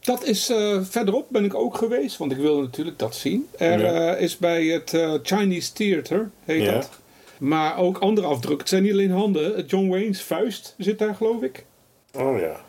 Dat 0.00 0.24
is 0.24 0.48
eh, 0.50 0.82
verderop 0.82 1.26
ben 1.28 1.44
ik 1.44 1.54
ook 1.54 1.76
geweest, 1.76 2.16
want 2.16 2.32
ik 2.32 2.38
wilde 2.38 2.62
natuurlijk 2.62 2.98
dat 2.98 3.14
zien. 3.14 3.48
Er 3.58 3.80
Ja. 3.80 4.14
eh, 4.14 4.22
is 4.22 4.36
bij 4.38 4.64
het 4.64 4.98
Chinese 5.22 5.72
Theater, 5.72 6.30
heet 6.44 6.62
Ja. 6.62 6.72
dat. 6.72 6.90
Maar 7.38 7.78
ook 7.78 7.98
andere 7.98 8.26
afdrukken. 8.26 8.58
Het 8.58 8.68
zijn 8.68 8.82
niet 8.82 8.92
alleen 8.92 9.10
handen. 9.10 9.64
John 9.66 9.88
Wayne's 9.88 10.22
vuist 10.22 10.74
zit 10.78 10.98
daar, 10.98 11.14
geloof 11.14 11.42
ik. 11.42 11.64
Oh 12.16 12.38
ja. 12.40 12.60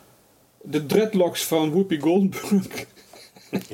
De 0.62 0.86
dreadlocks 0.86 1.44
van 1.44 1.70
Whoopi 1.70 2.00
Goldberg. 2.00 2.66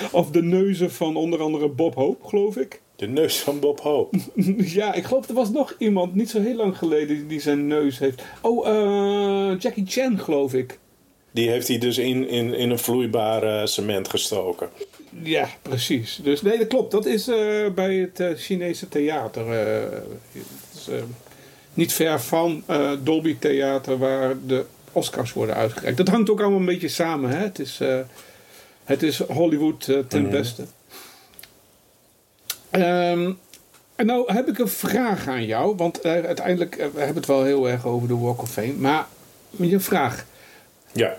of 0.12 0.30
de 0.30 0.42
neuzen 0.42 0.92
van 0.92 1.16
onder 1.16 1.40
andere 1.40 1.68
Bob 1.68 1.94
Hope, 1.94 2.28
geloof 2.28 2.56
ik. 2.56 2.80
De 2.96 3.08
neus 3.08 3.38
van 3.38 3.60
Bob 3.60 3.80
Hope. 3.80 4.18
ja, 4.56 4.94
ik 4.94 5.04
geloof 5.04 5.28
er 5.28 5.34
was 5.34 5.50
nog 5.50 5.74
iemand, 5.78 6.14
niet 6.14 6.30
zo 6.30 6.40
heel 6.40 6.54
lang 6.54 6.78
geleden, 6.78 7.28
die, 7.28 7.40
zijn 7.40 7.66
neus 7.66 7.98
heeft. 7.98 8.22
Oh, 8.40 8.68
eh, 8.68 9.60
Jackie 9.60 9.84
Chan, 9.86 10.18
geloof 10.18 10.54
ik. 10.54 10.78
Die 11.30 11.48
heeft 11.48 11.68
hij 11.68 11.78
dus 11.78 11.98
in, 11.98 12.28
in, 12.28 12.54
in 12.54 12.70
een 12.70 12.78
vloeibare 12.78 13.66
cement 13.66 14.08
gestoken. 14.08 14.68
Ja, 15.22 15.48
precies. 15.62 16.20
Dus 16.22 16.42
nee, 16.42 16.58
dat 16.58 16.66
klopt. 16.66 16.90
Dat 16.90 17.06
is 17.06 17.28
eh, 17.28 17.36
bij 17.74 17.94
het 17.94 18.20
eh, 18.20 18.28
Chinese 18.36 18.88
theater. 18.88 19.46
is, 20.32 20.88
niet 21.74 21.92
ver 21.92 22.20
van 22.20 22.64
Dolby 23.02 23.36
Theater, 23.38 23.98
waar 23.98 24.34
de 24.46 24.64
Oscars 24.92 25.32
worden 25.32 25.54
uitgereikt. 25.54 25.96
Dat 25.96 26.08
hangt 26.08 26.30
ook 26.30 26.40
allemaal 26.40 26.58
een 26.58 26.64
beetje 26.64 26.88
samen. 26.88 27.30
Hè? 27.30 27.36
Het, 27.36 27.58
is, 27.58 27.80
het 28.92 29.02
is 29.02 29.18
Hollywood 29.18 29.88
eh, 29.88 29.98
ten 29.98 30.22
Mhm. 30.22 30.30
beste. 30.30 30.64
Ehm, 32.70 33.32
en 33.94 34.06
nou 34.06 34.32
heb 34.32 34.48
ik 34.48 34.58
een 34.58 34.68
vraag 34.68 35.28
aan 35.28 35.44
jou. 35.44 35.76
Want 35.76 36.00
eh, 36.00 36.12
uiteindelijk, 36.24 36.76
eh, 36.76 36.86
we 36.94 36.98
hebben 36.98 37.16
het 37.16 37.26
wel 37.26 37.42
heel 37.44 37.68
erg 37.68 37.86
over 37.86 38.08
de 38.08 38.16
Walk 38.18 38.42
of 38.42 38.50
Fame. 38.50 38.72
Maar 38.72 39.06
je 39.50 39.80
vraag. 39.80 40.26
Ja. 40.92 41.16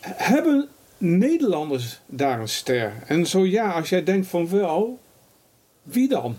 Hebben 0.00 0.68
Nederlanders 0.98 2.00
daar 2.06 2.40
een 2.40 2.48
ster? 2.48 2.92
En 3.06 3.26
zo 3.26 3.46
ja, 3.46 3.70
als 3.72 3.88
jij 3.88 4.02
denkt 4.04 4.26
van 4.26 4.48
wel, 4.48 4.98
wie 5.82 6.08
dan? 6.08 6.36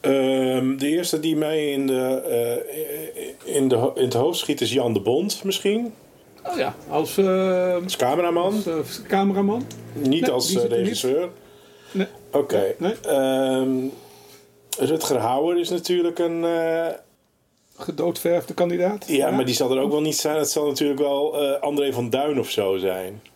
Ehm, 0.00 0.76
de 0.76 0.88
eerste 0.88 1.20
die 1.20 1.36
mij 1.36 1.72
in, 1.72 1.86
de, 1.86 3.34
in, 3.44 3.68
de, 3.68 3.92
in 3.94 4.04
het 4.04 4.12
hoofd 4.14 4.38
schiet 4.38 4.60
is 4.60 4.72
Jan 4.72 4.92
de 4.92 5.00
Bond 5.00 5.44
misschien. 5.44 5.92
Oh 6.50 6.56
ja, 6.56 6.74
als, 6.88 7.16
eh, 7.18 7.74
Als 7.84 7.96
cameraman. 7.96 8.52
als 8.54 8.66
eh, 8.66 8.74
cameraman. 9.08 9.66
Niet 9.92 10.20
Nee, 10.20 10.30
als 10.30 10.54
eh, 10.54 10.64
regisseur. 10.64 11.28
Nee. 11.92 12.06
Oké. 12.32 12.74
Nee. 12.78 12.94
Ehm, 13.02 13.70
Rutger 14.78 15.18
Hauer 15.18 15.58
is 15.58 15.70
natuurlijk 15.70 16.18
een... 16.18 16.44
eh, 16.44 16.86
Gedoodverfde 17.78 18.54
kandidaat. 18.54 19.04
ja, 19.08 19.30
maar 19.30 19.44
die 19.44 19.54
zal 19.54 19.70
er 19.76 19.82
ook 19.82 19.90
wel 19.90 20.00
niet 20.00 20.16
zijn. 20.16 20.36
Het 20.36 20.50
zal 20.50 20.66
natuurlijk 20.66 21.00
wel 21.00 21.36
André 21.60 21.92
van 21.92 22.10
Duin 22.10 22.38
of 22.38 22.50
zo 22.50 22.76
zijn. 22.76 23.22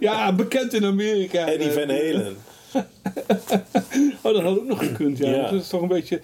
Ja, 0.00 0.32
bekend 0.32 0.72
in 0.74 0.84
Amerika. 0.84 1.46
Eddie 1.46 1.70
Van 1.70 1.88
Halen. 1.90 2.36
Oh, 4.22 4.32
dat 4.32 4.42
had 4.42 4.58
ook 4.58 4.66
nog 4.66 4.86
gekund, 4.86 5.18
ja. 5.18 5.30
Ja. 5.30 5.42
Dat 5.42 5.52
is 5.60 5.68
toch 5.68 5.82
een 5.82 5.88
beetje... 5.88 6.20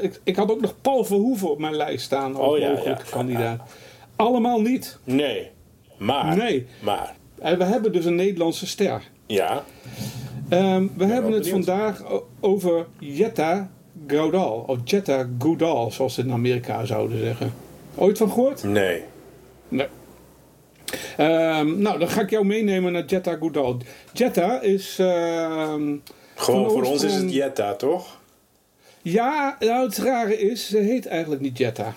Ik, 0.00 0.20
ik 0.24 0.36
had 0.36 0.50
ook 0.50 0.60
nog 0.60 0.74
Paul 0.80 1.04
Verhoeven 1.04 1.50
op 1.50 1.58
mijn 1.58 1.76
lijst 1.76 2.04
staan 2.04 2.36
als 2.36 2.52
Oh 2.52 2.58
ja, 2.58 2.70
mogelijke 2.70 3.04
ja. 3.04 3.10
kandidaat. 3.10 3.70
Allemaal 4.16 4.60
niet. 4.60 4.98
Nee. 5.04 5.50
Maar. 5.96 6.36
Nee. 6.36 6.66
Maar. 6.80 7.14
En 7.40 7.58
we 7.58 7.64
hebben 7.64 7.92
dus 7.92 8.04
een 8.04 8.14
Nederlandse 8.14 8.66
ster. 8.66 9.02
Ja. 9.26 9.64
Ehm, 10.48 10.86
we 10.96 11.04
hebben 11.04 11.32
het 11.32 11.48
vandaag 11.48 12.02
over 12.40 12.86
Jetta 12.98 13.70
Goudal. 14.06 14.64
Of 14.66 14.78
Jetta 14.84 15.28
Goudal, 15.38 15.90
zoals 15.90 16.14
ze 16.14 16.20
in 16.20 16.32
Amerika 16.32 16.84
zouden 16.84 17.18
zeggen. 17.18 17.52
Ooit 17.94 18.18
van 18.18 18.28
gehoord? 18.28 18.62
Nee. 18.62 19.02
Nee. 19.68 19.86
Ehm, 21.16 21.78
nou, 21.82 21.98
dan 21.98 22.08
ga 22.08 22.20
ik 22.20 22.30
jou 22.30 22.44
meenemen 22.44 22.92
naar 22.92 23.04
Jetta 23.04 23.36
Goudal. 23.36 23.76
Jetta 24.12 24.60
is... 24.60 24.96
ehm, 24.98 25.96
Gewoon 26.34 26.70
voor 26.70 26.82
ons 26.84 27.02
is 27.02 27.14
het 27.14 27.32
Jetta, 27.32 27.74
toch? 27.74 28.20
ja, 29.02 29.56
nou 29.60 29.86
het 29.86 29.96
rare 29.98 30.38
is, 30.38 30.68
ze 30.68 30.78
heet 30.78 31.06
eigenlijk 31.06 31.40
niet 31.42 31.58
Jetta. 31.58 31.94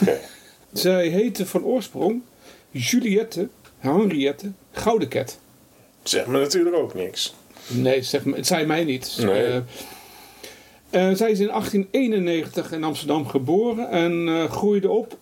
Oké. 0.00 0.18
Zij 0.72 1.06
heette 1.08 1.46
van 1.46 1.64
oorsprong 1.64 2.22
Juliette 2.70 3.48
Henriette 3.78 4.50
Goudeket. 4.72 5.38
Zeg 6.02 6.26
me 6.26 6.38
natuurlijk 6.40 6.76
ook 6.76 6.94
niks. 6.94 7.34
Nee, 7.66 8.02
zeg 8.02 8.24
maar, 8.24 8.36
het 8.36 8.46
zei 8.46 8.66
mij 8.66 8.84
niet. 8.84 9.16
Nee. 9.20 9.44
Eh, 9.46 9.60
Eh, 10.90 11.12
zij 11.14 11.30
is 11.30 11.40
in 11.40 11.48
1891 11.50 12.72
in 12.72 12.84
Amsterdam 12.84 13.26
geboren 13.26 13.90
en 13.90 14.28
eh, 14.28 14.50
groeide 14.50 14.90
op 14.90 15.16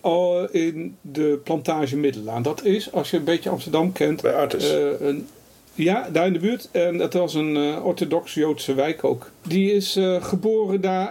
in 0.51 0.95
de 1.01 1.39
plantage 1.43 1.97
Middelaan. 1.97 2.41
Dat 2.41 2.63
is, 2.63 2.91
als 2.91 3.09
je 3.11 3.17
een 3.17 3.23
beetje 3.23 3.49
Amsterdam 3.49 3.91
kent, 3.91 4.21
Bij 4.21 4.33
Artis. 4.33 4.71
eh, 4.71 4.99
een, 4.99 5.27
ja, 5.73 6.09
daar 6.11 6.25
in 6.27 6.33
de 6.33 6.39
buurt. 6.39 6.69
En 6.71 6.97
dat 6.97 7.13
was 7.13 7.33
een 7.33 7.57
orthodox-Joodse 7.81 8.73
wijk 8.73 9.03
ook. 9.03 9.31
Die 9.47 9.71
is 9.73 9.99
geboren 10.19 10.81
daar 10.81 11.09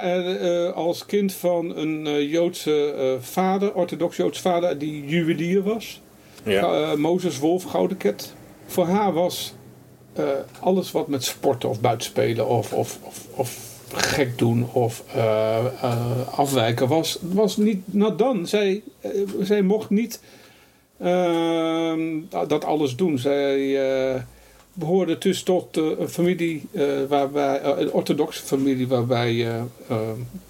als 0.73 1.07
kind 1.07 1.33
van 1.33 1.77
een 1.77 2.27
Joodse 2.29 3.17
vader, 3.21 3.75
orthodox-Joodse 3.75 4.43
vader, 4.43 4.79
die 4.79 5.05
juwelier 5.07 5.63
was. 5.63 6.01
ja. 6.45 6.95
Mozes 6.97 7.39
Wolf 7.39 7.63
Goudeket. 7.63 8.35
Voor 8.67 8.87
haar 8.87 9.13
was 9.13 9.55
alles 10.61 10.93
wat 10.93 11.09
met 11.09 11.25
sporten 11.25 11.69
of 11.69 11.81
buitenspelen 11.81 12.47
of, 12.49 12.73
of, 12.73 12.99
of, 13.03 13.27
of 13.35 13.76
gek 13.95 14.39
doen 14.39 14.69
of 14.73 15.03
eh, 15.15 15.57
eh, 15.83 16.29
afwijken 16.39 16.89
was, 16.89 17.19
was 17.21 17.57
niet 17.57 17.81
not 17.85 18.19
done. 18.19 18.47
Zij, 18.47 18.83
eh, 19.01 19.11
zij 19.43 19.63
mocht 19.63 19.91
niet 19.91 20.21
ehm, 21.01 22.01
dat 22.49 22.65
alles 22.65 22.97
doen. 22.97 23.19
Zij 23.19 23.89
eh, 24.15 24.21
behoorde 24.73 25.19
dus 25.19 25.43
tot 25.43 25.77
een 25.77 26.09
familie 26.09 26.69
waarbij, 27.09 27.65
een 27.65 27.93
orthodoxe 27.93 28.43
familie 28.43 28.89
waarbij 28.89 29.33
je 29.33 29.61
eh, 29.89 29.99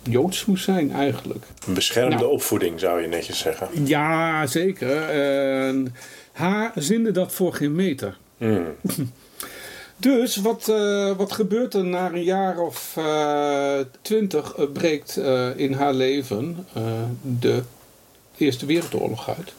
Joods 0.02 0.44
moest 0.44 0.64
zijn 0.64 0.92
eigenlijk. 0.92 1.44
Een 1.66 1.74
beschermde 1.74 2.16
Nou. 2.16 2.30
opvoeding 2.30 2.80
zou 2.80 3.02
je 3.02 3.08
netjes 3.08 3.38
zeggen. 3.38 3.68
Ja, 3.86 4.46
zeker. 4.46 4.88
Haar 6.32 6.72
zinde 6.74 7.10
dat 7.10 7.32
voor 7.32 7.52
geen 7.54 7.74
meter. 7.74 8.16
Hmm. 8.38 8.64
Dus 9.96 10.36
wat, 10.36 10.68
eh, 10.68 11.16
wat 11.16 11.32
gebeurt 11.32 11.74
er 11.74 11.84
na 11.84 12.12
een 12.12 12.22
jaar 12.22 12.58
of 12.58 12.94
eh, 12.96 13.78
twintig 14.02 14.54
eh, 14.54 14.64
breekt 14.72 15.20
in 15.56 15.72
haar 15.72 15.94
leven 15.94 16.66
de 17.38 17.62
Eerste 18.36 18.66
Wereldoorlog 18.66 19.28
uit. 19.28 19.52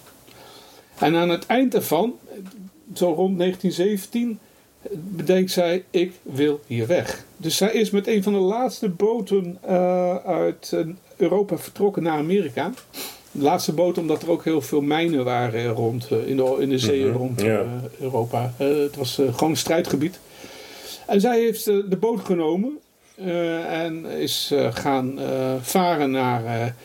En 0.99 1.15
aan 1.15 1.29
het 1.29 1.45
eind 1.45 1.73
ervan, 1.75 2.13
zo 2.93 3.05
rond 3.05 3.37
1917, 3.37 4.39
bedenkt 4.91 5.51
zij, 5.51 5.83
ik 5.89 6.13
wil 6.21 6.59
hier 6.67 6.87
weg. 6.87 7.25
Dus 7.37 7.57
zij 7.57 7.71
is 7.73 7.89
met 7.89 8.07
een 8.07 8.23
van 8.23 8.33
de 8.33 8.39
laatste 8.39 8.89
boten 8.89 9.57
uit 10.25 10.75
Europa 11.15 11.57
vertrokken 11.57 12.03
naar 12.03 12.17
Amerika. 12.17 12.71
De 13.31 13.41
laatste 13.41 13.73
boot 13.73 13.97
omdat 13.97 14.21
er 14.21 14.29
ook 14.29 14.43
heel 14.43 14.61
veel 14.61 14.81
mijnen 14.81 15.23
waren 15.23 15.67
rond, 15.67 16.11
in, 16.25 16.37
de, 16.37 16.55
in 16.59 16.69
de 16.69 16.79
zeeën 16.79 17.07
Mhm, 17.07 17.17
rond 17.17 17.43
Europa. 17.99 18.53
Het 18.57 18.95
was 18.95 19.13
gewoon 19.15 19.49
een 19.49 19.57
strijdgebied. 19.57 20.19
En 21.07 21.21
zij 21.21 21.39
heeft 21.39 21.67
eh, 21.67 21.75
de 21.85 21.97
boot 21.97 22.25
genomen 22.25 22.79
eh, 23.15 23.83
en 23.83 24.05
is 24.05 24.49
eh, 24.53 24.75
gaan 24.75 25.19
varen 25.61 26.11
naar, 26.11 26.75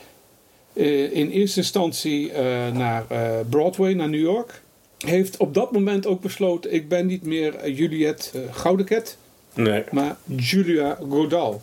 in 1.12 1.30
eerste 1.30 1.58
instantie 1.58 2.32
naar 2.72 3.04
Broadway, 3.48 3.92
naar 3.92 4.08
New 4.08 4.20
York. 4.20 4.60
Heeft 4.98 5.36
op 5.36 5.54
dat 5.54 5.72
moment 5.72 6.06
ook 6.06 6.20
besloten, 6.20 6.72
ik 6.72 6.88
ben 6.88 7.06
niet 7.06 7.22
meer 7.22 7.70
Juliette 7.70 8.30
Goudeket, 8.50 9.16
Nee. 9.54 9.84
maar 9.90 10.16
Julia 10.24 10.98
Godal. 11.10 11.62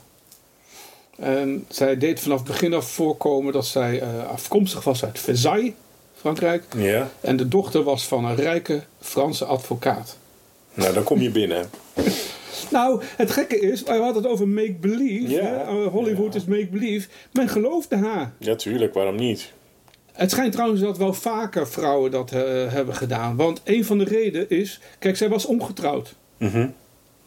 En 1.16 1.66
zij 1.70 1.98
deed 1.98 2.20
vanaf 2.20 2.44
begin 2.44 2.74
af 2.74 2.92
voorkomen 2.92 3.54
dat 3.54 3.66
zij 3.66 4.04
afkomstig 4.28 4.84
was 4.84 5.06
uit 5.06 5.20
Versailles, 5.20 5.72
Frankrijk. 6.16 6.64
Ja. 6.78 7.10
En 7.22 7.38
de 7.38 7.48
dochter 7.48 7.84
was 7.84 8.08
van 8.08 8.26
een 8.26 8.36
rijke 8.36 8.84
Franse 9.00 9.46
advocaat. 9.46 10.18
Nou, 10.74 10.94
dan 10.94 11.04
kom 11.04 11.22
je 11.22 11.32
binnen. 11.32 11.70
Nou, 12.72 13.02
het 13.18 13.32
gekke 13.32 13.60
is, 13.60 13.84
we 13.84 13.92
hadden 13.92 14.24
het 14.24 14.32
over 14.32 14.48
make-believe. 14.48 15.40
Eh, 15.40 15.88
Hollywood 15.88 16.34
Ja. 16.34 16.40
is 16.40 16.46
make-believe. 16.46 17.08
Men 17.34 17.50
geloofde 17.50 17.96
haar. 17.98 18.34
Ja, 18.38 18.56
tuurlijk. 18.56 18.94
Waarom 18.94 19.16
niet? 19.16 19.52
Het 20.12 20.32
schijnt 20.32 20.52
trouwens 20.52 20.82
dat 20.82 20.98
wel 20.98 21.14
vaker 21.14 21.68
vrouwen 21.68 22.12
dat 22.12 22.32
eh, 22.32 22.42
hebben 22.72 22.96
gedaan. 22.96 23.36
Want 23.36 23.62
een 23.64 23.86
van 23.86 23.98
de 23.98 24.04
redenen 24.04 24.50
is... 24.50 24.80
Kijk, 25.00 25.18
zij 25.18 25.30
was 25.30 25.46
ongetrouwd. 25.46 26.16
Mhm. 26.38 26.68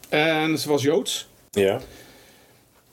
En 0.09 0.59
ze 0.59 0.69
was 0.69 0.81
Joods. 0.83 1.27
Ja. 1.51 1.79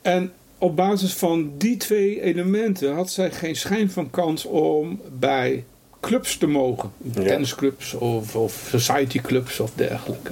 En 0.01 0.31
op 0.57 0.75
basis 0.75 1.13
van 1.13 1.51
die 1.57 1.77
twee 1.77 2.21
elementen 2.21 2.93
had 2.93 3.09
zij 3.11 3.31
geen 3.31 3.55
schijn 3.55 3.91
van 3.91 4.09
kans 4.09 4.45
om 4.45 5.01
bij 5.19 5.63
clubs 5.99 6.37
te 6.37 6.47
mogen. 6.47 6.91
Ja. 7.13 7.21
Tennisclubs 7.23 7.93
of, 7.93 8.35
of 8.35 8.67
society 8.69 9.19
clubs 9.21 9.59
of 9.59 9.71
dergelijke. 9.75 10.31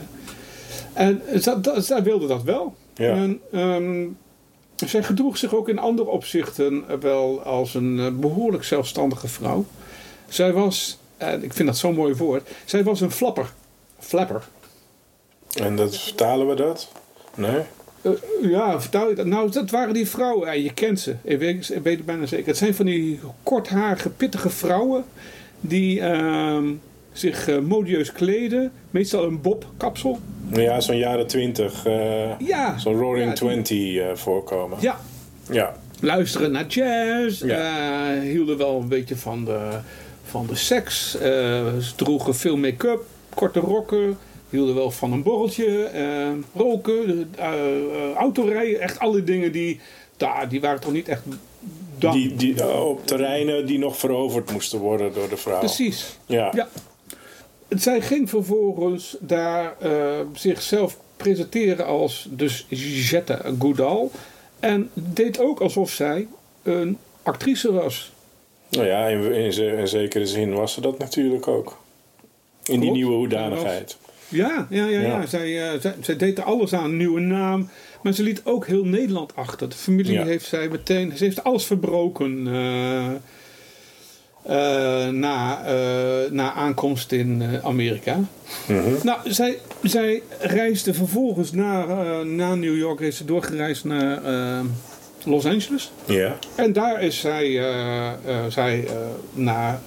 En 0.99 1.21
zij, 1.77 2.03
wilde 2.03 2.27
dat 2.27 2.43
wel. 2.43 2.75
Ja. 2.93 3.13
En, 3.13 3.41
ehm, 3.51 4.07
zij 4.75 5.03
gedroeg 5.03 5.37
zich 5.37 5.55
ook 5.55 5.69
in 5.69 5.79
andere 5.79 6.09
opzichten 6.09 6.99
wel 6.99 7.41
als 7.41 7.73
een 7.73 7.99
eh, 7.99 8.11
behoorlijk 8.11 8.63
zelfstandige 8.63 9.27
vrouw. 9.27 9.65
Zij 10.27 10.53
was, 10.53 10.97
en 11.17 11.43
ik 11.43 11.53
vind 11.53 11.67
dat 11.67 11.77
zo'n 11.77 11.95
mooi 11.95 12.13
woord, 12.13 12.49
zij 12.65 12.83
was 12.83 13.01
een 13.01 13.11
flapper. 13.11 13.53
Flapper. 13.99 14.47
En 15.61 15.75
dat 15.75 15.97
vertalen 15.97 16.47
we 16.47 16.55
dat? 16.55 16.91
Nee? 17.35 17.61
Eh, 18.01 18.11
ja, 18.41 18.81
vertel 18.81 19.09
je 19.09 19.15
dat? 19.15 19.25
Nou, 19.25 19.51
dat 19.51 19.69
waren 19.69 19.93
die 19.93 20.09
vrouwen. 20.09 20.47
Ja, 20.47 20.53
je 20.53 20.73
kent 20.73 20.99
ze. 20.99 21.15
Ik 21.21 21.39
weet, 21.39 21.69
ik 21.69 21.83
weet 21.83 21.97
het 21.97 22.05
bijna 22.05 22.25
zeker. 22.25 22.47
Het 22.47 22.57
zijn 22.57 22.75
van 22.75 22.85
die 22.85 23.19
kortharige, 23.43 24.09
pittige 24.09 24.49
vrouwen. 24.49 25.05
Die 25.59 26.01
ehm, 26.01 26.73
zich 27.11 27.47
eh, 27.47 27.59
modieus 27.59 28.11
kleden. 28.11 28.71
Meestal 28.91 29.23
een 29.23 29.41
bobkapsel. 29.41 30.19
Ja, 30.51 30.79
zo'n 30.79 30.97
jaren 30.97 31.27
twintig. 31.27 31.85
eh 31.85 32.39
Ja. 32.39 32.77
zo'n 32.77 32.95
Roaring 32.95 33.27
Ja, 33.29 33.33
Twenty 33.33 33.99
eh, 33.99 34.15
voorkomen. 34.15 34.77
Ja. 34.81 34.99
Ja. 35.51 35.75
Luisteren 36.01 36.51
naar 36.51 36.65
jazz. 36.67 37.41
Ja. 37.41 38.19
hielden 38.21 38.57
wel 38.57 38.79
een 38.81 38.87
beetje 38.87 39.15
van 39.15 39.45
de, 39.45 39.79
van 40.23 40.47
de 40.47 40.55
seks. 40.55 41.11
ze 41.11 41.91
droegen 41.95 42.35
veel 42.35 42.57
make-up. 42.57 43.01
Korte 43.33 43.59
rokken. 43.59 44.17
Hielden 44.49 44.75
wel 44.75 44.91
van 44.91 45.11
een 45.11 45.23
borreltje. 45.23 45.89
roken. 46.55 47.29
autorijden. 48.15 48.79
Echt 48.81 48.99
alle 48.99 49.23
dingen 49.23 49.51
die... 49.51 49.79
daar 50.17 50.49
die 50.49 50.61
waren 50.61 50.79
toch 50.79 50.91
niet 50.91 51.07
echt... 51.07 51.21
dan. 51.97 52.11
Die, 52.11 52.35
die, 52.35 52.73
op 52.73 53.07
terreinen 53.07 53.65
die 53.65 53.79
nog 53.79 53.97
veroverd 53.97 54.51
moesten 54.51 54.79
worden 54.79 55.13
door 55.13 55.29
de 55.29 55.37
vrouw. 55.37 55.59
Precies. 55.59 56.17
Ja. 56.25 56.51
Ja. 56.55 56.67
Zij 57.69 58.01
ging 58.01 58.29
vervolgens 58.29 59.17
daar 59.19 59.75
eh, 59.79 59.91
zichzelf 60.33 60.97
presenteren 61.17 61.85
als 61.85 62.27
dus 62.31 62.65
Jette 63.09 63.41
Goudal. 63.59 64.11
En 64.59 64.89
deed 64.93 65.39
ook 65.39 65.59
alsof 65.59 65.89
zij 65.91 66.27
een 66.63 66.97
actrice 67.23 67.71
was. 67.71 68.11
Nou 68.69 68.85
ja, 68.87 69.07
in, 69.07 69.33
in, 69.33 69.53
ze- 69.53 69.77
in 69.77 69.87
zekere 69.87 70.25
zin 70.25 70.53
was 70.53 70.73
ze 70.73 70.81
dat 70.81 70.97
natuurlijk 70.97 71.47
ook. 71.47 71.77
In 72.63 72.79
die 72.79 72.91
nieuwe 72.91 73.15
hoedanigheid. 73.15 73.97
Ja, 74.27 74.67
ja, 74.69 74.85
ja, 74.85 74.99
ja. 74.99 75.01
Ja. 75.01 75.25
Zij, 75.25 75.71
eh, 75.73 75.79
zij, 75.81 75.93
zij 76.01 76.15
deed 76.17 76.37
er 76.37 76.43
alles 76.43 76.73
aan, 76.73 76.83
een 76.83 76.97
nieuwe 76.97 77.19
naam. 77.19 77.69
Maar 78.03 78.13
ze 78.13 78.23
liet 78.23 78.41
ook 78.45 78.67
heel 78.67 78.83
Nederland 78.85 79.35
achter. 79.35 79.69
De 79.69 79.75
familie 79.75 80.11
Ja. 80.13 80.23
heeft 80.25 80.45
zij 80.45 80.67
meteen... 80.69 81.17
Ze 81.17 81.23
heeft 81.23 81.43
alles 81.43 81.65
verbroken 81.65 82.47
eh, 82.47 83.07
na, 85.09 85.65
eh, 85.65 86.31
na 86.31 86.53
aankomst 86.53 87.11
in 87.11 87.41
eh, 87.41 87.65
Amerika. 87.65 88.19
Mhm. 88.67 88.89
Nou, 89.03 89.19
zij, 89.31 89.57
zij 89.83 90.21
reisde 90.39 90.93
vervolgens 90.93 91.51
naar, 91.51 91.89
eh, 91.89 92.19
naar 92.25 92.57
New 92.57 92.77
York. 92.77 92.99
Is 92.99 93.17
ze 93.17 93.25
doorgereisd 93.25 93.83
naar 93.85 94.23
eh, 94.23 94.59
Los 95.25 95.45
Angeles. 95.45 95.91
Ja. 96.05 96.37
En 96.55 96.73
daar 96.73 97.01
is 97.03 97.19
zij, 97.19 97.45
eh, 97.45 98.07
eh, 98.07 98.15
zij 98.49 98.85
eh, 98.87 98.93
naar 99.33 99.79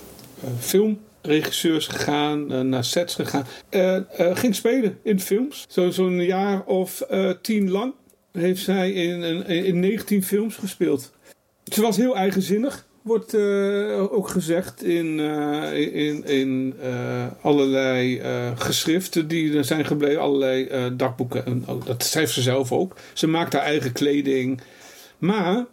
eh, 0.44 0.50
filmregisseurs 0.58 1.86
gegaan, 1.86 2.52
eh, 2.52 2.60
naar 2.60 2.84
sets 2.84 3.14
gegaan. 3.14 3.46
Eh, 3.68 3.96
eh, 3.96 4.02
ging 4.36 4.54
spelen 4.54 4.98
in 5.02 5.20
films. 5.20 5.64
Zo- 5.68 5.90
Zo'n 5.90 6.20
jaar 6.24 6.62
of 6.64 7.00
eh, 7.00 7.30
tien 7.42 7.70
lang 7.70 7.92
heeft 8.32 8.62
zij 8.62 8.92
in, 8.92 9.22
in, 9.22 9.64
in 9.64 9.80
19 9.80 10.22
films 10.24 10.56
gespeeld. 10.56 11.12
Ze 11.72 11.80
was 11.80 11.96
heel 11.96 12.16
eigenzinnig. 12.16 12.86
Wordt 13.02 13.34
eh, 13.34 14.12
ook 14.12 14.28
gezegd 14.28 14.82
in, 14.82 15.20
eh, 15.20 16.06
in, 16.06 16.24
in 16.24 16.74
eh, 16.82 17.26
allerlei 17.40 18.20
geschriften 18.56 19.28
die 19.28 19.56
er 19.56 19.64
zijn 19.64 19.84
gebleven, 19.84 20.20
allerlei 20.20 20.68
dagboeken. 20.96 21.46
En 21.46 21.64
ook, 21.66 21.86
dat 21.86 22.02
schrijft 22.04 22.32
ze 22.32 22.42
zelf 22.42 22.72
ook. 22.72 22.96
Ze 23.12 23.26
maakt 23.26 23.52
haar 23.52 23.62
eigen 23.62 23.92
kleding. 23.92 24.60
Maar, 25.18 25.64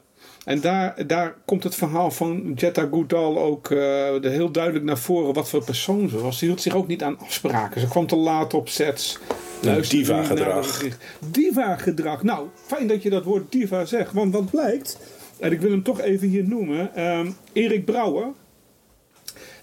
en 0.45 0.61
daar, 0.61 1.07
daar 1.07 1.35
komt 1.45 1.63
het 1.63 1.75
verhaal 1.75 2.11
van 2.11 2.51
Jetta 2.55 2.87
Goodall 2.91 3.35
ook 3.35 3.69
heel 4.21 4.51
duidelijk 4.51 4.85
naar 4.85 4.97
voren 4.97 5.33
wat 5.33 5.49
voor 5.49 5.63
persoon 5.63 6.09
ze 6.09 6.19
was. 6.19 6.37
Ze 6.37 6.45
hield 6.45 6.61
zich 6.61 6.75
ook 6.75 6.87
niet 6.87 7.03
aan 7.03 7.19
afspraken. 7.19 7.81
Ze 7.81 7.87
kwam 7.87 8.07
te 8.07 8.15
laat 8.15 8.53
op 8.53 8.69
sets. 8.69 9.17
Diva-gedrag. 9.89 10.83
Diva-gedrag. 11.31 12.23
Nou, 12.23 12.47
fijn 12.65 12.87
dat 12.87 13.03
je 13.03 13.09
dat 13.09 13.23
woord 13.23 13.51
diva 13.51 13.85
zegt. 13.85 14.13
Want 14.13 14.33
wat 14.33 14.49
blijkt, 14.49 14.97
en 15.39 15.51
ik 15.51 15.61
wil 15.61 15.71
hem 15.71 15.83
toch 15.83 16.01
even 16.01 16.27
hier 16.27 16.47
noemen. 16.47 16.95
ehm, 16.95 17.31
Erik 17.53 17.85
Brouwer. 17.85 18.27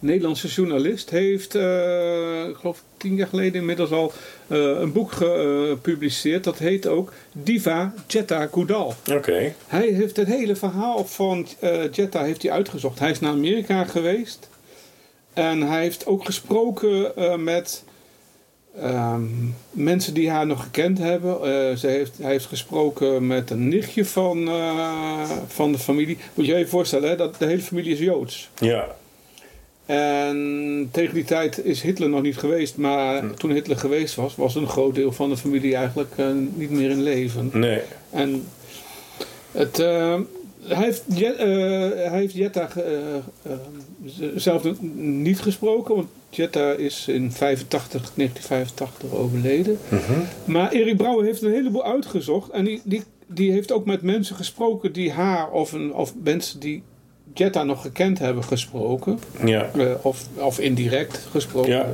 Nederlandse 0.01 0.49
journalist, 0.49 1.11
heeft, 1.11 1.55
eh, 1.55 2.49
ik 2.49 2.57
geloof 2.57 2.83
tien 2.97 3.15
jaar 3.15 3.27
geleden 3.27 3.61
inmiddels 3.61 3.91
al, 3.91 4.13
eh, 4.47 4.59
een 4.59 4.93
boek 4.93 5.13
gepubliceerd. 5.13 6.45
Dat 6.45 6.59
heet 6.59 6.87
ook 6.87 7.13
Diva 7.33 7.95
Jetta 8.07 8.47
Goudal. 8.47 8.95
Oké. 9.13 9.55
Hij 9.67 9.89
heeft 9.89 10.17
het 10.17 10.27
hele 10.27 10.57
verhaal 10.57 11.05
van 11.05 11.47
eh 11.61 11.93
Jetta 11.93 12.23
heeft 12.23 12.43
hij 12.43 12.51
uitgezocht. 12.51 12.99
Hij 12.99 13.11
is 13.11 13.21
naar 13.21 13.33
Amerika 13.33 13.85
geweest. 13.85 14.49
En 15.33 15.63
hij 15.63 15.83
heeft 15.83 16.07
ook 16.07 16.25
gesproken 16.25 17.13
met 17.45 17.85
ehm, 18.81 19.23
mensen 19.71 20.15
die 20.15 20.31
haar 20.31 20.47
nog 20.47 20.63
gekend 20.63 20.99
hebben. 20.99 21.35
Eh, 21.35 21.77
ze 21.77 21.87
heeft, 21.87 22.19
hij 22.21 22.31
heeft 22.31 22.47
gesproken 22.47 23.27
met 23.27 23.51
een 23.51 23.69
nichtje 23.69 24.05
van, 24.05 24.49
eh, 24.49 25.31
van 25.47 25.73
de 25.73 25.79
familie. 25.79 26.19
Moet 26.35 26.47
je 26.47 26.53
je 26.53 26.59
even 26.59 26.71
voorstellen, 26.71 27.09
hè, 27.09 27.17
dat 27.17 27.39
de 27.39 27.47
hele 27.47 27.63
familie 27.63 27.93
is 27.93 27.99
Joods. 27.99 28.51
Ja. 28.59 28.87
En 29.87 30.89
tegen 30.93 31.15
die 31.15 31.25
tijd 31.25 31.65
is 31.65 31.83
Hitler 31.83 32.09
nog 32.09 32.23
niet 32.23 32.39
geweest. 32.39 32.77
Maar 32.77 33.21
Hm. 33.21 33.35
toen 33.35 33.51
Hitler 33.51 33.77
geweest 33.77 34.15
was, 34.15 34.37
was 34.37 34.55
een 34.55 34.69
groot 34.69 34.95
deel 34.95 35.13
van 35.13 35.31
de 35.31 35.37
familie 35.37 35.77
eigenlijk 35.77 36.13
eh, 36.17 36.27
niet 36.55 36.71
meer 36.71 36.91
in 36.91 37.03
leven. 37.03 37.51
Nee. 37.53 37.81
En 38.11 38.45
het, 39.51 39.77
hij, 39.77 40.85
heeft, 40.85 41.03
hij 41.37 42.19
heeft 42.19 42.35
Jetta 42.35 42.69
zelf 44.35 44.63
niet 44.97 45.41
gesproken, 45.41 45.95
want 45.95 46.09
Jetta 46.37 46.73
is 46.73 47.09
in 47.09 47.33
85, 47.33 48.11
1985 48.15 49.13
overleden. 49.13 49.79
Mhm. 49.89 50.03
Maar 50.45 50.73
Erik 50.73 50.97
Brouwer 50.97 51.25
heeft 51.25 51.43
een 51.43 51.53
heleboel 51.53 51.85
uitgezocht 51.85 52.51
en 52.51 52.65
die, 52.65 52.81
die, 52.85 53.03
die 53.27 53.53
heeft 53.53 53.73
ook 53.73 53.87
met 53.87 54.03
mensen 54.03 54.37
gesproken 54.37 54.93
die 54.93 55.13
haar 55.13 55.51
of, 55.51 55.73
een, 55.73 55.95
of 55.95 56.15
mensen 56.23 56.61
die 56.61 56.83
Jetta 57.35 57.63
nog 57.63 57.83
gekend 57.83 58.19
hebben 58.19 58.45
gesproken. 58.45 59.19
Ja. 59.45 59.71
Eh, 59.75 59.93
of, 60.03 60.27
of 60.35 60.59
indirect 60.59 61.27
gesproken. 61.31 61.71
Ja. 61.71 61.87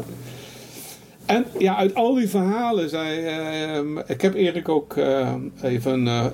En 1.26 1.44
ja, 1.58 1.76
uit 1.76 1.94
al 1.94 2.14
die 2.14 2.28
verhalen 2.28 2.88
zei. 2.88 3.26
ehm, 3.26 3.98
ik 3.98 4.20
heb 4.20 4.34
Erik 4.34 4.68
ook 4.68 4.96
eh, 4.96 5.34
even 5.62 6.08
eh, 6.08 6.26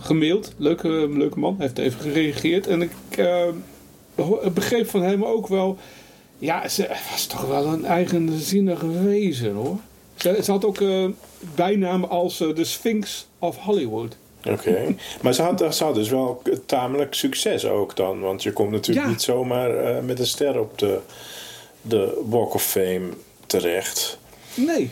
gemaild. 0.00 0.54
Leuke, 0.56 0.88
leuke 1.10 1.38
man, 1.38 1.54
hij 1.56 1.66
heeft 1.66 1.78
even 1.78 2.00
gereageerd. 2.00 2.66
En 2.66 2.82
ik 2.82 2.90
begreep 4.54 4.88
van 4.88 5.02
hem 5.02 5.24
ook 5.24 5.48
wel. 5.48 5.78
Ja, 6.42 6.68
ze 6.68 6.88
was 7.10 7.26
toch 7.26 7.46
wel 7.46 7.66
een 7.66 7.84
eigenzinnige 7.84 8.90
wezen 9.04 9.54
hoor. 9.54 9.76
Ze, 10.16 10.38
ze 10.44 10.50
had 10.50 10.64
ook 10.64 10.80
eh, 10.80 11.04
bijnamen 11.54 12.08
als 12.08 12.40
eh, 12.40 12.54
de 12.54 12.64
Sphinx 12.64 13.26
of 13.38 13.56
Hollywood. 13.58 14.16
Oké. 14.48 14.94
Maar 15.22 15.34
ze 15.34 15.42
had, 15.42 15.74
ze 15.76 15.84
had 15.84 15.94
dus 15.94 16.08
wel 16.08 16.42
tamelijk 16.66 17.14
succes 17.14 17.64
ook 17.66 17.96
dan. 17.96 18.20
Want 18.20 18.42
je 18.42 18.52
komt 18.52 18.70
natuurlijk 18.70 19.06
Ja. 19.06 19.12
niet 19.12 19.22
zomaar 19.22 19.76
eh, 19.76 20.02
met 20.02 20.18
een 20.18 20.26
ster 20.26 20.60
op 20.60 20.78
de, 20.78 20.98
de 21.82 22.22
Walk 22.28 22.54
of 22.54 22.62
Fame 22.64 23.08
terecht. 23.46 24.18
Nee, 24.54 24.90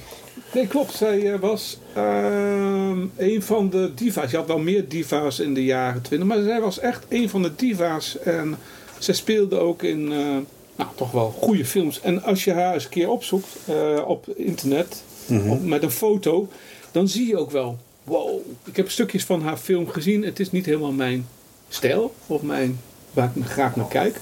nee 0.55 0.67
klopt. 0.67 0.95
Zij 0.95 1.33
eh, 1.33 1.41
was 1.41 1.79
ehm, 1.95 3.01
een 3.17 3.43
van 3.43 3.71
de 3.71 3.95
diva's. 3.95 4.31
Je 4.31 4.37
had 4.37 4.47
wel 4.47 4.59
meer 4.59 4.89
diva's 4.89 5.39
in 5.39 5.55
de 5.55 5.65
jaren 5.65 6.03
20, 6.03 6.29
maar 6.29 6.43
zij 6.43 6.61
was 6.61 6.79
echt 6.79 7.05
een 7.09 7.29
van 7.29 7.43
de 7.43 7.55
diva's. 7.57 8.19
En 8.19 8.59
zij 8.99 9.15
speelde 9.15 9.59
ook 9.59 9.83
in, 9.83 10.13
eh, 10.13 10.37
nou, 10.81 10.91
toch 10.97 11.11
wel 11.11 11.35
goede 11.41 11.65
films. 11.65 12.01
En 12.01 12.23
als 12.23 12.45
je 12.45 12.53
haar 12.53 12.75
eens 12.75 12.85
een 12.85 12.91
keer 12.91 13.09
opzoekt 13.11 13.47
eh, 13.67 14.03
op 14.07 14.29
internet, 14.37 15.03
op- 15.49 15.63
met 15.65 15.83
een 15.83 15.91
foto, 15.91 16.49
dan 16.91 17.09
zie 17.09 17.27
je 17.27 17.37
ook 17.39 17.51
wel, 17.51 17.79
wow. 18.05 18.39
Ik 18.65 18.77
heb 18.77 18.91
stukjes 18.91 19.25
van 19.25 19.43
haar 19.43 19.57
film 19.57 19.89
gezien. 19.89 20.23
Het 20.25 20.41
is 20.41 20.51
niet 20.51 20.67
helemaal 20.67 20.93
mijn 20.93 21.27
stijl 21.69 22.15
of 22.27 22.43
mijn, 22.43 22.81
waar 23.13 23.31
ik 23.35 23.45
graag 23.45 23.77
naar 23.77 23.89
kijk. 23.89 24.21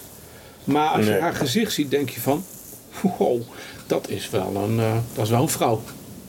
Maar 0.64 0.88
als 0.88 1.05
Nee. 1.05 1.14
je 1.14 1.21
haar 1.21 1.35
gezicht 1.35 1.73
ziet, 1.73 1.90
denk 1.90 2.11
je 2.11 2.21
van, 2.21 2.44
wow, 3.18 3.40
dat 3.87 4.09
is 4.09 4.31
wel 4.31 4.53
een, 4.57 4.79
eh, 4.79 4.97
dat 5.14 5.25
is 5.25 5.31
wel 5.31 5.42
een 5.42 5.49
vrouw. 5.49 5.81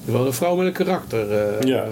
Wel 0.06 0.26
een 0.26 0.34
vrouw 0.34 0.56
met 0.56 0.68
een 0.68 0.74
karakter. 0.74 1.32
eh, 1.58 1.62
Ja. 1.68 1.86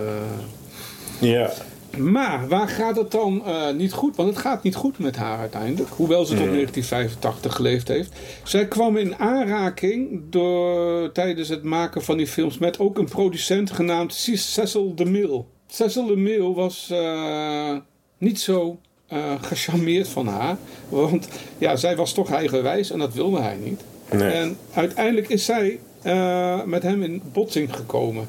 Ja. 1.20 1.52
Maar 1.98 2.48
waar 2.48 2.68
gaat 2.68 2.96
het 2.96 3.12
dan 3.12 3.46
eh, 3.46 3.72
niet 3.72 3.94
goed? 3.94 4.16
Want 4.16 4.30
het 4.30 4.38
gaat 4.38 4.64
niet 4.64 4.76
goed 4.76 5.00
met 5.00 5.16
haar 5.16 5.40
uiteindelijk. 5.40 5.90
Hoewel 5.90 6.26
ze 6.26 6.36
tot 6.36 6.46
1985 6.46 7.56
geleefd 7.56 7.88
heeft. 7.88 8.12
Zij 8.44 8.68
kwam 8.68 8.98
in 8.98 9.16
aanraking 9.16 10.22
door, 10.30 11.12
tijdens 11.12 11.50
het 11.50 11.64
maken 11.64 12.04
van 12.04 12.18
die 12.18 12.28
films 12.28 12.58
met 12.58 12.80
ook 12.80 12.98
een 12.98 13.10
producent 13.10 13.72
genaamd 13.72 14.14
Cecil 14.14 14.96
DeMille. 14.96 15.44
Cecil 15.68 16.06
DeMille 16.06 16.54
was 16.54 16.90
eh, 16.92 17.76
niet 18.18 18.40
zo 18.40 18.80
eh 19.08 19.34
gecharmeerd 19.42 20.08
van 20.08 20.28
haar. 20.28 20.58
Want 20.90 21.28
ja, 21.58 21.76
zij 21.76 21.96
was 21.96 22.14
toch 22.14 22.32
eigenwijs 22.32 22.92
en 22.92 23.00
dat 23.00 23.14
wilde 23.14 23.42
hij 23.42 23.58
niet. 23.64 23.84
Nee. 24.12 24.32
En 24.32 24.58
uiteindelijk 24.74 25.30
is 25.30 25.46
zij 25.46 25.80
met 26.66 26.84
hem 26.84 27.04
in 27.04 27.22
botsing 27.34 27.76
gekomen. 27.76 28.28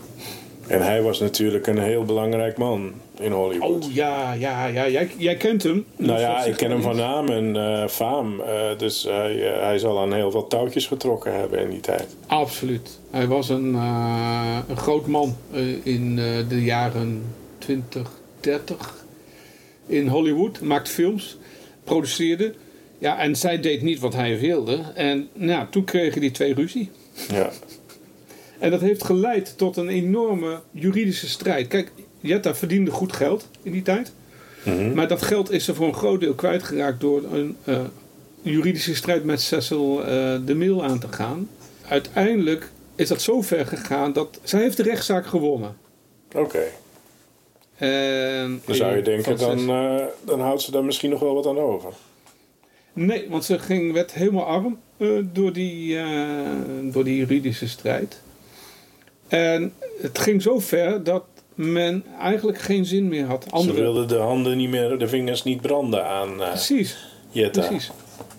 En 0.68 0.82
hij 0.82 1.02
was 1.02 1.20
natuurlijk 1.20 1.66
een 1.66 1.78
heel 1.78 2.04
belangrijk 2.04 2.56
man 2.56 2.92
in 3.18 3.32
Hollywood. 3.32 3.84
Oh 3.84 3.92
ja, 3.92 4.32
ja, 4.32 4.66
ja. 4.66 4.88
Jij, 4.88 5.10
jij 5.16 5.36
kent 5.36 5.62
hem. 5.62 5.84
Nou 5.96 6.20
ja, 6.20 6.44
ik 6.44 6.56
ken 6.56 6.70
hem 6.70 6.82
van 6.82 6.96
naam 6.96 7.28
en 7.28 7.56
eh 7.56 7.88
faam. 7.88 8.40
Eh, 8.40 8.78
dus 8.78 9.02
hij, 9.02 9.52
eh, 9.52 9.62
hij 9.62 9.78
zal 9.78 10.00
aan 10.00 10.12
heel 10.12 10.30
veel 10.30 10.46
touwtjes 10.46 10.86
getrokken 10.86 11.34
hebben 11.34 11.60
in 11.60 11.70
die 11.70 11.80
tijd. 11.80 12.16
Absoluut. 12.26 12.98
Hij 13.10 13.26
was 13.26 13.48
een, 13.48 13.74
een 14.68 14.76
groot 14.76 15.06
man 15.06 15.36
in 15.82 16.16
de 16.48 16.62
jaren 16.62 17.22
20, 17.58 18.10
30 18.40 19.04
in 19.86 20.08
Hollywood. 20.08 20.60
Maakte 20.60 20.90
films, 20.90 21.36
produceerde. 21.84 22.54
Ja, 22.98 23.18
en 23.18 23.36
zij 23.36 23.60
deed 23.60 23.82
niet 23.82 24.00
wat 24.00 24.14
hij 24.14 24.38
wilde. 24.38 24.80
En 24.94 25.28
nou, 25.32 25.66
toen 25.70 25.84
kregen 25.84 26.20
die 26.20 26.30
twee 26.30 26.54
ruzie. 26.54 26.90
Ja. 27.32 27.50
En 28.58 28.70
dat 28.70 28.80
heeft 28.80 29.04
geleid 29.04 29.58
tot 29.58 29.76
een 29.76 29.88
enorme 29.88 30.60
juridische 30.70 31.28
strijd. 31.28 31.68
Kijk, 31.68 31.92
Jetta 32.20 32.54
verdiende 32.54 32.90
goed 32.90 33.12
geld 33.12 33.48
in 33.62 33.72
die 33.72 33.82
tijd. 33.82 34.12
Mhm. 34.64 34.94
Maar 34.94 35.08
dat 35.08 35.22
geld 35.22 35.50
is 35.50 35.68
er 35.68 35.74
voor 35.74 35.86
een 35.86 35.94
groot 35.94 36.20
deel 36.20 36.34
kwijtgeraakt 36.34 37.00
door 37.00 37.22
een 37.32 37.56
eh, 37.64 37.80
juridische 38.42 38.94
strijd 38.94 39.24
met 39.24 39.40
Cecil 39.40 40.00
eh, 40.00 40.06
de 40.44 40.54
Mille 40.54 40.82
aan 40.82 40.98
te 40.98 41.08
gaan. 41.10 41.48
Uiteindelijk 41.88 42.70
is 42.94 43.08
dat 43.08 43.22
zo 43.22 43.42
ver 43.42 43.66
gegaan 43.66 44.12
dat 44.12 44.40
zij 44.42 44.60
heeft 44.60 44.76
de 44.76 44.82
rechtszaak 44.82 45.26
gewonnen. 45.26 45.76
Oké. 46.34 46.62
En 47.76 48.62
Dan 48.64 48.74
zou 48.74 48.96
je 48.96 49.02
denken, 49.02 49.38
dan, 49.38 49.68
eh, 49.68 50.04
dan 50.24 50.40
houdt 50.40 50.62
ze 50.62 50.70
daar 50.70 50.84
misschien 50.84 51.10
nog 51.10 51.20
wel 51.20 51.34
wat 51.34 51.46
aan 51.46 51.58
over. 51.58 51.92
Nee, 52.92 53.26
want 53.28 53.44
ze 53.44 53.58
ging, 53.58 53.92
werd 53.92 54.12
helemaal 54.12 54.44
arm 54.46 54.78
door, 55.32 55.52
die, 55.52 55.98
door 56.82 57.04
die 57.04 57.16
juridische 57.16 57.68
strijd. 57.68 58.20
En 59.28 59.72
het 60.00 60.18
ging 60.18 60.42
zo 60.42 60.58
ver 60.60 61.04
dat 61.04 61.24
men 61.54 62.04
eigenlijk 62.20 62.58
geen 62.58 62.84
zin 62.84 63.08
meer 63.08 63.24
had. 63.24 63.44
Ze 63.44 63.50
Andere, 63.50 63.80
wilde 63.80 64.04
de 64.06 64.16
handen 64.16 64.56
niet 64.56 64.68
meer, 64.70 64.98
de 64.98 65.08
vingers 65.08 65.42
niet 65.42 65.60
branden 65.60 66.04
aan 66.06 66.42
eh 66.42 66.48
Precies. 66.50 66.96
Jetta. 67.30 67.60
Precies. 67.66 67.90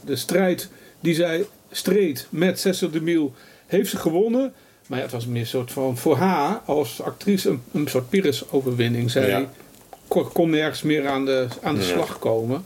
De 0.05 0.15
strijd 0.15 0.69
die 0.99 1.13
zij 1.15 1.45
streed 1.71 2.27
met 2.29 2.59
Cecil 2.59 2.89
de 2.89 3.01
Mille 3.01 3.29
heeft 3.67 3.89
ze 3.89 3.97
gewonnen. 3.97 4.53
Maar 4.87 4.97
ja, 4.97 5.03
het 5.03 5.13
was 5.13 5.25
meer 5.25 5.41
een 5.41 5.47
soort 5.47 5.71
van 5.71 5.97
voor 5.97 6.15
haar 6.15 6.61
als 6.65 7.01
actrice 7.01 7.49
een, 7.49 7.61
een 7.71 7.87
soort 7.87 8.09
Pyrrhus-overwinning. 8.09 9.11
Zij 9.11 9.27
Ja. 9.29 9.45
kon, 10.07 10.31
kon 10.31 10.49
nergens 10.49 10.81
meer 10.81 11.07
aan 11.07 11.25
de, 11.25 11.47
aan 11.61 11.75
de 11.75 11.81
Ja. 11.81 11.87
slag 11.87 12.19
komen. 12.19 12.65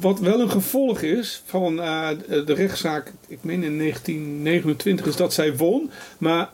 Wat 0.00 0.18
wel 0.18 0.40
een 0.40 0.50
gevolg 0.50 1.00
is 1.02 1.42
van 1.44 1.80
eh, 1.80 2.08
de 2.46 2.52
rechtszaak, 2.54 3.12
ik 3.28 3.38
meen 3.42 3.62
in 3.64 3.78
1929, 3.78 5.06
is 5.06 5.16
dat 5.16 5.32
zij 5.34 5.56
won, 5.56 5.90
maar 6.18 6.50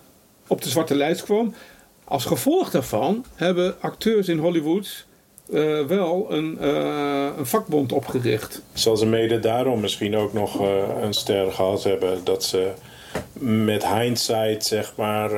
op 0.48 0.62
de 0.62 0.68
zwarte 0.68 0.94
lijst 0.94 1.22
kwam. 1.22 1.54
Als 2.04 2.24
gevolg 2.24 2.70
daarvan 2.70 3.24
hebben 3.34 3.74
acteurs 3.80 4.28
in 4.28 4.38
Hollywood 4.38 5.06
eh, 5.52 5.84
wel 5.87 6.26
een, 6.32 6.58
eh, 6.61 7.28
een 7.38 7.46
vakbond 7.46 7.92
opgericht. 7.92 8.62
Zal 8.72 8.96
ze 8.96 9.06
mede 9.06 9.38
daarom 9.40 9.80
misschien 9.80 10.16
ook 10.16 10.32
nog 10.32 10.61
eh, 10.61 10.76
een 11.02 11.12
ster 11.14 11.52
gehad 11.52 11.82
hebben 11.82 12.20
dat 12.24 12.44
ze 12.44 12.70
met 13.40 13.87
hindsight, 13.87 14.64
zeg 14.66 14.92
maar, 14.96 15.30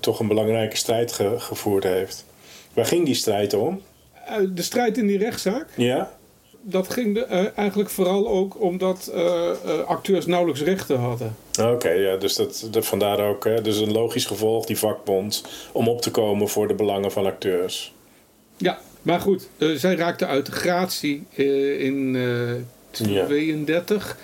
toch 0.00 0.20
een 0.20 0.28
belangrijke 0.28 0.76
strijd 0.76 1.12
ge- 1.12 1.34
gevoerd 1.38 1.84
heeft. 1.84 2.24
Waar 2.74 2.86
ging 2.86 3.04
die 3.04 3.14
strijd 3.14 3.54
om? 3.54 3.82
De 4.54 4.62
strijd 4.62 4.98
in 4.98 5.06
die 5.06 5.18
rechtszaak, 5.18 5.66
Ja? 5.76 6.10
dat 6.62 6.90
ging 6.92 7.14
de, 7.14 7.24
eigenlijk 7.56 7.90
vooral 7.90 8.28
ook 8.28 8.60
omdat 8.62 9.12
acteurs 9.86 10.26
nauwelijks 10.26 10.62
rechten 10.62 10.98
hadden. 10.98 11.36
Oké, 11.60 11.90
ja, 11.90 12.16
dus 12.16 12.34
dat, 12.34 12.68
dat 12.70 12.86
vandaar 12.86 13.20
ook. 13.28 13.44
Hè, 13.44 13.62
dus 13.62 13.76
een 13.78 13.92
logisch 13.92 14.24
gevolg, 14.26 14.66
die 14.66 14.78
vakbond, 14.78 15.44
om 15.72 15.88
op 15.88 16.02
te 16.02 16.10
komen 16.10 16.48
voor 16.48 16.68
de 16.68 16.74
belangen 16.74 17.12
van 17.12 17.26
acteurs. 17.26 17.92
Ja, 18.56 18.78
maar 19.02 19.20
goed, 19.20 19.48
eh, 19.58 19.68
zij 19.70 19.94
raakte 19.96 20.26
uit 20.26 20.46
de 20.46 20.52
gratie 20.52 21.26
eh, 21.34 21.80
in 21.84 22.16
eh 22.16 23.06
Ja. 23.10 23.24
32. 23.24 24.16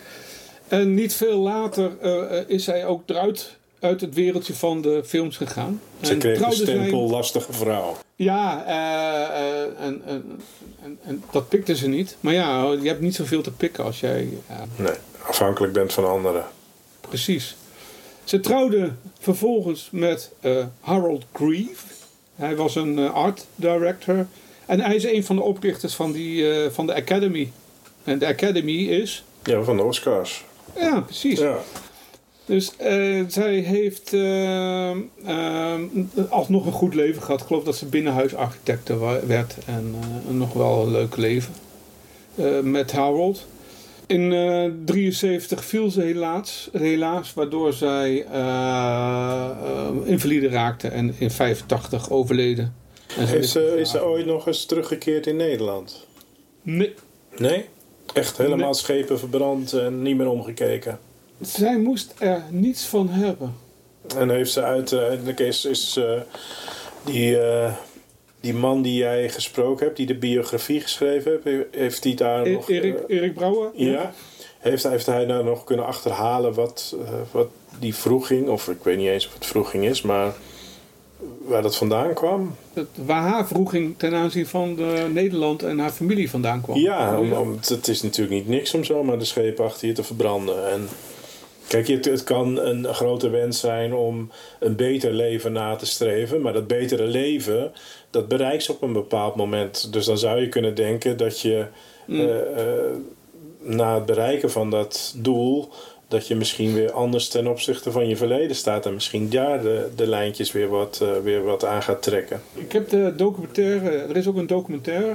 En 0.69 0.95
niet 0.95 1.15
veel 1.15 1.39
later 1.39 1.91
eh, 2.01 2.39
eh, 2.39 2.45
is 2.49 2.65
zij 2.65 2.87
ook 2.87 3.03
eruit 3.07 3.57
uit 3.81 4.01
het 4.01 4.15
wereldje 4.15 4.55
van 4.55 4.81
de 4.83 5.03
films 5.07 5.37
gegaan. 5.37 5.81
Ze 6.01 6.13
En 6.13 6.19
kreeg 6.19 6.39
de 6.39 6.55
zij- 6.55 6.65
stempel 6.65 7.11
lastige 7.11 7.53
vrouw. 7.53 7.97
Ja, 8.17 8.65
eh, 8.67 9.41
eh, 9.41 9.87
en, 9.87 10.03
en, 10.07 10.41
en, 10.83 10.99
en 11.03 11.23
dat 11.31 11.49
pikte 11.49 11.77
ze 11.77 11.89
niet. 11.89 12.17
Maar 12.21 12.33
ja, 12.33 12.73
je 12.83 12.89
hebt 12.89 13.01
niet 13.01 13.15
zoveel 13.15 13.43
te 13.43 13.51
pikken 13.53 13.85
als 13.85 14.01
jij... 14.01 14.29
Nee, 14.77 14.93
afhankelijk 15.27 15.73
bent 15.73 15.93
van 15.93 16.09
anderen. 16.09 16.45
Precies. 17.15 17.57
Ze 18.25 18.41
trouwde 18.41 18.93
vervolgens 19.19 19.89
met 19.93 20.31
eh, 20.41 20.65
Harold 20.81 21.25
Grieve. 21.33 21.87
Hij 22.35 22.57
was 22.57 22.75
een 22.75 22.99
eh, 22.99 23.15
art 23.15 23.47
director. 23.55 24.27
En 24.67 24.81
hij 24.81 24.95
is 24.95 25.05
een 25.05 25.25
van 25.25 25.37
de 25.37 25.43
oprichters 25.43 25.95
van, 25.95 26.13
die, 26.13 26.51
eh, 26.51 26.71
van 26.71 26.87
de 26.87 26.95
Academy. 26.95 27.51
En 28.05 28.19
de 28.19 28.27
Academy 28.27 28.73
is... 28.73 29.25
Ja, 29.43 29.63
van 29.63 29.77
de 29.77 29.83
Oscars. 29.83 30.45
Ja, 30.77 31.01
precies. 31.01 31.39
Ja. 31.39 31.59
Dus 32.45 32.73
zij 33.29 33.55
heeft 33.55 34.13
alsnog 36.31 36.67
een 36.67 36.73
goed 36.73 36.95
leven 36.95 37.23
gehad. 37.23 37.41
Ik 37.41 37.47
geloof 37.47 37.65
dat 37.65 37.77
ze 37.77 37.87
binnenhuisarchitecte 37.87 38.99
werd. 39.27 39.57
En 39.67 39.95
nog 40.29 40.53
wel 40.53 40.83
een 40.83 40.91
leuk 40.91 41.17
leven. 41.17 41.55
met 42.63 42.93
Harold. 42.93 43.47
In 44.07 44.31
1973 44.31 45.65
viel 45.65 45.91
ze 45.91 46.01
helaas, 46.01 46.69
helaas 46.73 47.35
waardoor 47.35 47.73
zij 47.73 48.25
eh, 48.25 49.51
eh, 49.51 49.89
invalide 50.05 50.49
raakte 50.49 50.89
en 50.89 51.15
in 51.19 51.31
85 51.31 52.11
overleden. 52.11 52.75
En 53.17 53.29
Is 53.39 53.53
ze, 53.53 53.77
is 53.79 53.91
ze 53.91 54.05
ooit 54.05 54.27
nog 54.27 54.47
eens 54.47 54.67
teruggekeerd 54.67 55.27
in 55.27 55.37
Nederland? 55.37 56.07
Nee, 56.63 56.95
Nee? 57.37 57.65
Echt 58.13 58.37
helemaal 58.37 58.59
Nee. 58.71 58.75
schepen 58.75 59.19
verbrand 59.19 59.73
en 59.73 60.03
niet 60.03 60.17
meer 60.17 60.29
omgekeken. 60.29 60.99
zij 61.41 61.79
moest 61.79 62.15
er 62.19 62.43
niets 62.51 62.85
van 62.87 63.09
hebben. 63.09 63.55
En 64.17 64.31
heeft 64.31 64.53
ze 64.53 64.63
uiteindelijk 64.63 65.41
is, 65.41 65.65
is 65.65 65.97
eh, 65.97 66.21
die, 67.05 67.39
eh, 67.41 67.75
die 68.45 68.55
man 68.55 68.83
die 68.83 68.95
jij 68.97 69.29
gesproken 69.29 69.85
hebt, 69.85 69.97
die 69.97 70.07
de 70.07 70.15
biografie 70.15 70.81
geschreven 70.81 71.41
heeft, 71.45 71.67
heeft 71.71 72.05
hij 72.05 72.15
daar 72.15 72.47
E- 72.47 72.53
nog. 72.53 72.71
Erik, 72.71 72.99
eh, 72.99 73.17
Erik 73.17 73.35
Brouwer? 73.35 73.71
ja. 73.75 74.13
Heeft, 74.59 74.83
heeft 74.83 75.07
hij 75.07 75.27
daar 75.27 75.45
nog 75.45 75.65
kunnen 75.65 75.87
achterhalen 75.87 76.55
wat, 76.55 76.97
eh, 77.01 77.09
wat 77.31 77.49
die 77.79 77.95
vroeging, 77.95 78.49
of 78.49 78.69
ik 78.69 78.83
weet 78.83 78.97
niet 78.97 79.09
eens 79.09 79.27
of 79.27 79.35
het 79.35 79.47
vroeging 79.47 79.85
is, 79.85 80.03
maar 80.03 80.33
waar 81.45 81.63
dat 81.63 81.77
vandaan 81.77 82.15
kwam? 82.15 82.55
Waar 82.95 83.23
haar 83.23 83.47
vroeging 83.47 83.99
ten 83.99 84.15
aanzien 84.15 84.47
van 84.47 84.75
de 84.75 85.07
Nederland 85.13 85.63
en 85.63 85.79
haar 85.79 85.91
familie 85.91 86.31
vandaan 86.31 86.61
kwam. 86.61 86.79
Ja, 86.79 87.19
om, 87.19 87.59
het 87.69 87.89
is 87.89 88.03
natuurlijk 88.03 88.37
niet 88.37 88.49
niks 88.49 88.75
om 88.75 88.85
zomaar 88.85 89.19
de 89.19 89.25
schepen 89.25 89.65
achter 89.65 89.89
je 89.89 89.95
te 89.95 90.05
verbranden. 90.05 90.71
En 90.71 90.89
kijk, 91.67 91.89
het, 91.89 92.05
het 92.05 92.25
kan 92.25 92.59
een 92.59 92.95
grote 92.95 93.29
wens 93.29 93.61
zijn 93.61 93.95
om 93.95 94.31
een 94.61 94.77
beter 94.77 95.13
leven 95.13 95.53
na 95.53 95.77
te 95.77 95.87
streven. 95.87 96.41
Maar 96.41 96.53
dat 96.53 96.67
betere 96.67 97.07
leven, 97.07 97.73
dat 98.15 98.29
bereikt 98.29 98.63
ze 98.63 98.73
op 98.73 98.83
een 98.83 98.93
bepaald 98.93 99.35
moment. 99.35 99.93
Dus 99.93 100.07
dan 100.07 100.19
zou 100.19 100.41
je 100.41 100.49
kunnen 100.49 100.75
denken 100.75 101.17
dat 101.17 101.41
je 101.41 101.67
eh, 102.09 102.39
eh, 102.39 102.97
na 103.61 103.95
het 103.95 104.07
bereiken 104.07 104.51
van 104.51 104.71
dat 104.71 105.15
doel... 105.17 105.69
dat 106.09 106.27
je 106.27 106.35
misschien 106.35 106.75
weer 106.75 106.93
anders 106.93 107.29
ten 107.29 107.47
opzichte 107.47 107.91
van 107.91 108.09
je 108.09 108.17
verleden 108.17 108.57
staat... 108.57 108.87
en 108.87 108.95
misschien 108.95 109.31
daar 109.31 109.63
de, 109.63 109.89
de 109.97 110.07
lijntjes 110.07 110.53
weer 110.53 110.69
wat, 110.69 111.01
eh, 111.03 111.09
weer 111.23 111.45
wat 111.45 111.65
aan 111.65 111.83
gaat 111.83 112.03
trekken. 112.03 112.41
Ik 112.55 112.73
heb 112.73 112.89
de 112.89 113.13
documentaire, 113.17 113.91
er 113.91 114.17
is 114.17 114.27
ook 114.27 114.37
een 114.37 114.47
documentaire 114.47 115.15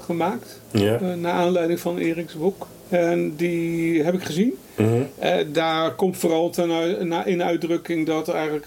gemaakt. 0.00 0.60
Eh, 0.72 1.14
naar 1.14 1.32
aanleiding 1.32 1.80
van 1.80 1.98
Eriks 1.98 2.34
boek. 2.34 2.66
En 2.88 3.36
die 3.36 4.02
heb 4.02 4.14
ik 4.14 4.22
gezien. 4.22 4.58
Mhm. 4.76 5.02
Eh, 5.18 5.36
daar 5.52 5.94
komt 5.94 6.16
vooral 6.16 6.50
ten 6.50 6.70
in 7.26 7.42
uitdrukking 7.42 8.06
dat 8.06 8.28
eigenlijk. 8.28 8.66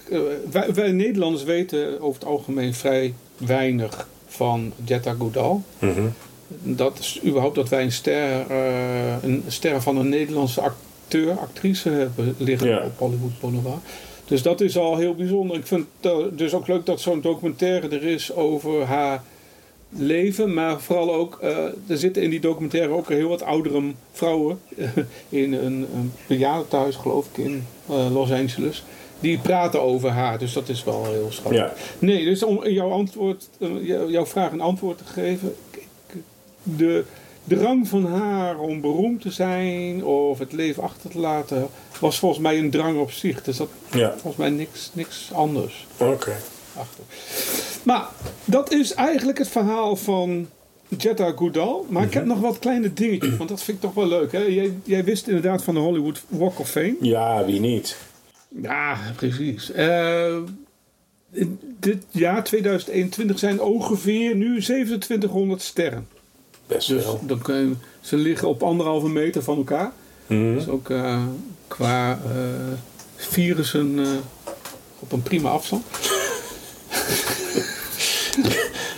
wij, 0.52 0.74
wij 0.74 0.92
Nederlanders 0.92 1.44
weten 1.44 2.02
over 2.02 2.20
het 2.20 2.30
algemeen 2.30 2.74
vrij 2.74 3.14
weinig 3.38 4.08
van 4.28 4.74
Jetta 4.84 5.14
Goodall. 5.14 5.56
Mhm. 5.80 6.02
Dat 6.64 7.00
is 7.00 7.20
überhaupt 7.26 7.56
dat 7.56 7.70
wij 7.70 7.84
een 7.84 7.92
ster, 7.92 8.46
eh, 8.50 9.24
een 9.24 9.44
ster 9.48 9.82
van 9.82 9.98
een 9.98 10.10
Nederlandse 10.10 10.62
acteur, 10.62 11.32
actrice 11.40 11.90
hebben 11.90 12.36
liggen 12.38 12.70
Ja. 12.70 12.84
op 12.86 12.92
Hollywood 12.98 13.40
Boulevard. 13.40 13.82
Dus 14.26 14.42
dat 14.42 14.62
is 14.62 14.78
al 14.78 14.98
heel 14.98 15.16
bijzonder. 15.16 15.58
Ik 15.58 15.68
vind 15.68 15.86
het 16.02 16.38
dus 16.38 16.54
ook 16.54 16.68
leuk 16.68 16.86
dat 16.86 17.02
zo'n 17.02 17.22
documentaire 17.22 17.88
er 17.90 18.04
is 18.04 18.34
over 18.34 18.84
haar 18.86 19.24
leven. 19.90 20.54
Maar 20.54 20.82
vooral 20.82 21.14
ook, 21.14 21.38
eh, 21.42 21.58
er 21.88 21.98
zitten 21.98 22.24
in 22.24 22.30
die 22.30 22.40
documentaire 22.40 22.94
ook 22.94 23.10
heel 23.10 23.30
wat 23.30 23.42
oudere 23.44 23.82
vrouwen 24.12 24.60
in 25.30 25.54
een, 25.54 25.88
een 25.96 26.12
bejaardentehuis, 26.28 26.96
geloof 26.96 27.28
ik, 27.34 27.46
in 27.46 27.66
eh, 27.90 28.14
Los 28.14 28.32
Angeles. 28.32 28.84
Die 29.24 29.38
praten 29.38 29.82
over 29.82 30.10
haar, 30.10 30.38
dus 30.40 30.54
dat 30.54 30.70
is 30.70 30.84
wel 30.84 31.06
heel 31.06 31.28
schattig. 31.30 31.58
Ja. 31.60 31.74
Nee, 32.00 32.26
dus 32.26 32.44
om 32.44 32.68
jouw, 32.68 32.92
antwoord, 32.92 33.50
eh, 33.60 33.70
jou- 33.88 34.12
jouw 34.12 34.26
vraag 34.26 34.52
een 34.52 34.62
antwoord 34.62 34.98
te 34.98 35.04
geven. 35.04 35.56
De 36.64 37.04
drang 37.44 37.88
van 37.88 38.06
haar 38.06 38.60
om 38.60 38.82
beroemd 38.82 39.22
te 39.22 39.32
zijn 39.32 40.06
of 40.06 40.40
het 40.40 40.52
leven 40.52 40.84
achter 40.84 41.10
te 41.10 41.20
laten, 41.20 41.68
was 42.00 42.20
volgens 42.20 42.42
mij 42.42 42.60
een 42.60 42.70
drang 42.72 43.00
op 43.00 43.12
zich. 43.12 43.44
Dus 43.44 43.58
dat 43.58 43.70
Ja, 43.92 44.10
volgens 44.12 44.36
mij 44.36 44.50
niks, 44.50 44.90
niks 44.94 45.30
anders 45.34 45.88
oké. 45.98 46.36
achter. 46.78 47.04
Maar 47.84 48.08
dat 48.46 48.72
is 48.72 48.94
eigenlijk 48.94 49.38
het 49.38 49.48
verhaal 49.48 49.96
van 49.96 50.48
Jetta 50.98 51.32
Goodall. 51.36 51.76
Maar 51.90 52.04
ik 52.04 52.14
heb 52.14 52.26
nog 52.26 52.40
wat 52.40 52.60
kleine 52.60 52.94
dingetjes, 52.94 53.38
want 53.38 53.50
dat 53.50 53.64
vind 53.64 53.78
ik 53.78 53.84
toch 53.84 53.94
wel 53.94 54.08
leuk. 54.08 54.32
Hè? 54.32 54.40
Jij, 54.44 54.74
jij 54.84 55.04
wist 55.04 55.28
inderdaad 55.28 55.64
van 55.64 55.74
de 55.74 55.80
Hollywood 55.80 56.22
Walk 56.28 56.60
of 56.60 56.70
Fame. 56.70 56.96
Ja, 57.02 57.46
wie 57.46 57.60
niet? 57.60 57.98
Ja, 58.62 58.98
precies. 59.16 59.72
Eh, 59.72 60.38
dit 61.80 62.04
jaar 62.10 62.44
2021 62.44 63.40
zijn 63.40 63.62
ongeveer 63.62 64.36
nu 64.36 64.62
2700 64.62 65.62
sterren. 65.62 66.08
Best 66.68 66.88
Dus 66.88 67.04
wel. 67.04 67.20
dan 67.26 67.42
kun 67.42 67.56
je, 67.56 67.74
ze 68.02 68.16
liggen 68.16 68.48
op 68.48 68.64
anderhalve 68.64 69.10
meter 69.10 69.44
van 69.44 69.58
elkaar. 69.58 69.92
Mhm. 70.28 70.54
Dus 70.54 70.68
ook 70.68 70.90
eh, 70.90 71.24
qua 71.68 72.12
eh, 72.12 72.74
virussen 73.16 74.00
op 75.00 75.12
een 75.12 75.24
prima 75.24 75.50
afstand. 75.50 75.86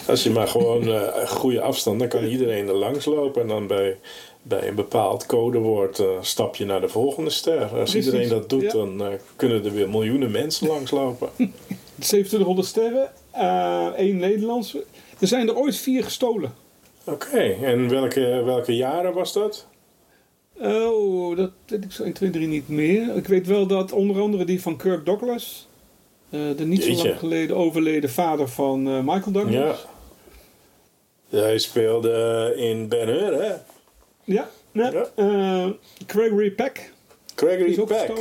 Als 0.07 0.23
je 0.23 0.29
maar 0.29 0.47
gewoon 0.47 0.87
een 0.87 1.27
goede 1.27 1.61
afstand, 1.61 1.99
dan 1.99 2.07
kan 2.07 2.23
iedereen 2.23 2.67
er 2.67 2.75
langs 2.75 3.05
lopen. 3.05 3.41
En 3.41 3.47
dan 3.47 3.67
bij, 3.67 3.97
bij 4.47 4.67
een 4.67 4.75
bepaald 4.75 5.25
codewoord 5.25 5.99
eh, 5.99 6.07
stap 6.21 6.55
je 6.55 6.65
naar 6.65 6.81
de 6.81 6.89
volgende 6.89 7.29
ster. 7.29 7.61
Als 7.61 7.69
Precies, 7.71 8.05
iedereen 8.05 8.29
dat 8.29 8.49
doet, 8.49 8.61
ja. 8.61 8.71
dan 8.71 9.05
eh, 9.05 9.13
kunnen 9.35 9.65
er 9.65 9.73
weer 9.73 9.89
miljoenen 9.89 10.31
mensen 10.31 10.67
langslopen. 10.67 11.29
2700 11.99 12.67
sterren, 12.67 13.11
eh 13.31 13.87
één 13.95 14.17
Nederlandse. 14.17 14.83
Er 15.19 15.27
zijn 15.27 15.47
er 15.47 15.55
ooit 15.55 15.75
vier 15.75 16.03
gestolen. 16.03 16.53
Oké, 17.03 17.55
en 17.61 17.89
welke, 17.89 18.41
welke 18.45 18.75
jaren 18.75 19.13
was 19.13 19.33
dat? 19.33 19.67
Oh, 20.59 21.37
dat 21.37 21.51
weet 21.65 21.83
ik 21.83 21.91
zo 21.91 22.03
1, 22.03 22.13
2, 22.13 22.29
3 22.29 22.47
niet 22.47 22.67
meer. 22.67 23.15
Ik 23.15 23.27
weet 23.27 23.47
wel 23.47 23.67
dat 23.67 23.91
onder 23.91 24.21
andere 24.21 24.45
die 24.45 24.61
van 24.61 24.77
Kirk 24.77 25.05
Douglas, 25.05 25.67
de 26.29 26.65
niet 26.65 26.83
zo 26.83 26.93
lang 26.93 27.19
geleden 27.19 27.55
overleden 27.55 28.09
vader 28.09 28.47
van 28.47 28.83
Michael 28.83 29.31
Douglas. 29.31 29.85
Ja. 31.29 31.39
Hij 31.39 31.57
speelde 31.57 32.53
in 32.55 32.87
Ben 32.87 33.07
Hur, 33.07 33.41
hè? 33.41 33.53
Ja. 34.25 34.49
Ja. 34.71 34.91
eh, 35.15 35.67
Gregory 36.07 36.51
Peck. 36.51 36.91
Gregory 37.35 37.71
is 37.71 37.77
Peck. 37.85 38.11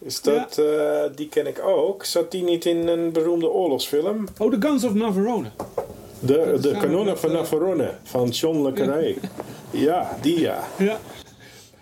Is 0.00 0.20
dat, 0.22 0.58
eh, 0.58 1.02
die 1.14 1.28
ken 1.28 1.46
ik 1.46 1.60
ook. 1.64 2.04
Zat 2.04 2.30
die 2.30 2.42
niet 2.42 2.64
in 2.64 2.88
een 2.88 3.12
beroemde 3.12 3.50
oorlogsfilm? 3.50 4.24
Oh, 4.38 4.50
The 4.52 4.56
Guns 4.66 4.84
of 4.84 4.94
Navarone. 4.94 5.48
De, 6.20 6.58
de 6.60 6.76
kanonnen 6.80 7.18
van 7.18 7.30
eh, 7.30 7.34
Navarone 7.36 7.90
van 8.02 8.28
John 8.28 8.62
le 8.62 8.72
Carré. 8.72 9.14
Ja, 9.70 10.18
die 10.20 10.40
ja. 10.40 10.64
Ja. 10.78 10.98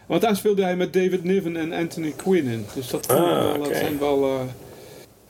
Want 0.07 0.23
daar 0.23 0.37
speelde 0.37 0.63
hij 0.63 0.77
met 0.77 0.93
David 0.93 1.25
Niven 1.25 1.57
en 1.57 1.73
Anthony 1.73 2.13
Quinn 2.17 2.47
in. 2.49 2.67
Dus 2.75 2.89
dat, 2.89 3.07
vond 3.07 3.19
ik 3.21 3.25
Ah, 3.27 3.43
wel, 3.53 3.59
dat 3.63 3.77
zijn 3.77 3.99
wel... 3.99 4.23
eh, 4.25 4.41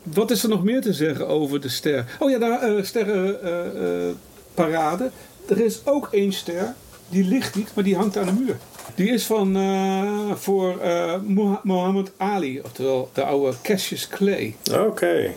Wat 0.02 0.30
is 0.30 0.42
er 0.42 0.48
nog 0.48 0.64
meer 0.64 0.80
te 0.80 0.92
zeggen 0.92 1.28
over 1.28 1.60
de 1.60 1.68
ster? 1.68 2.16
Oh 2.18 2.30
ja, 2.30 2.38
de 2.38 2.44
eh 2.76 2.82
sterrenparade. 2.84 5.10
er 5.48 5.60
is 5.60 5.80
ook 5.84 6.08
één 6.12 6.32
ster, 6.32 6.74
die 7.12 7.24
ligt 7.24 7.54
niet, 7.54 7.70
maar 7.74 7.84
die 7.84 7.96
hangt 7.96 8.16
aan 8.16 8.26
de 8.26 8.32
muur. 8.32 8.56
Die 8.94 9.10
is 9.10 9.24
van 9.26 9.56
eh, 9.56 10.32
voor 10.34 10.78
eh 10.80 11.14
Moha- 11.26 11.60
Muhammad 11.62 12.12
Ali, 12.16 12.60
oftewel 12.60 13.10
de 13.12 13.24
oude 13.24 13.56
Cassius 13.62 14.08
Clay. 14.08 14.56
Oké. 14.86 15.32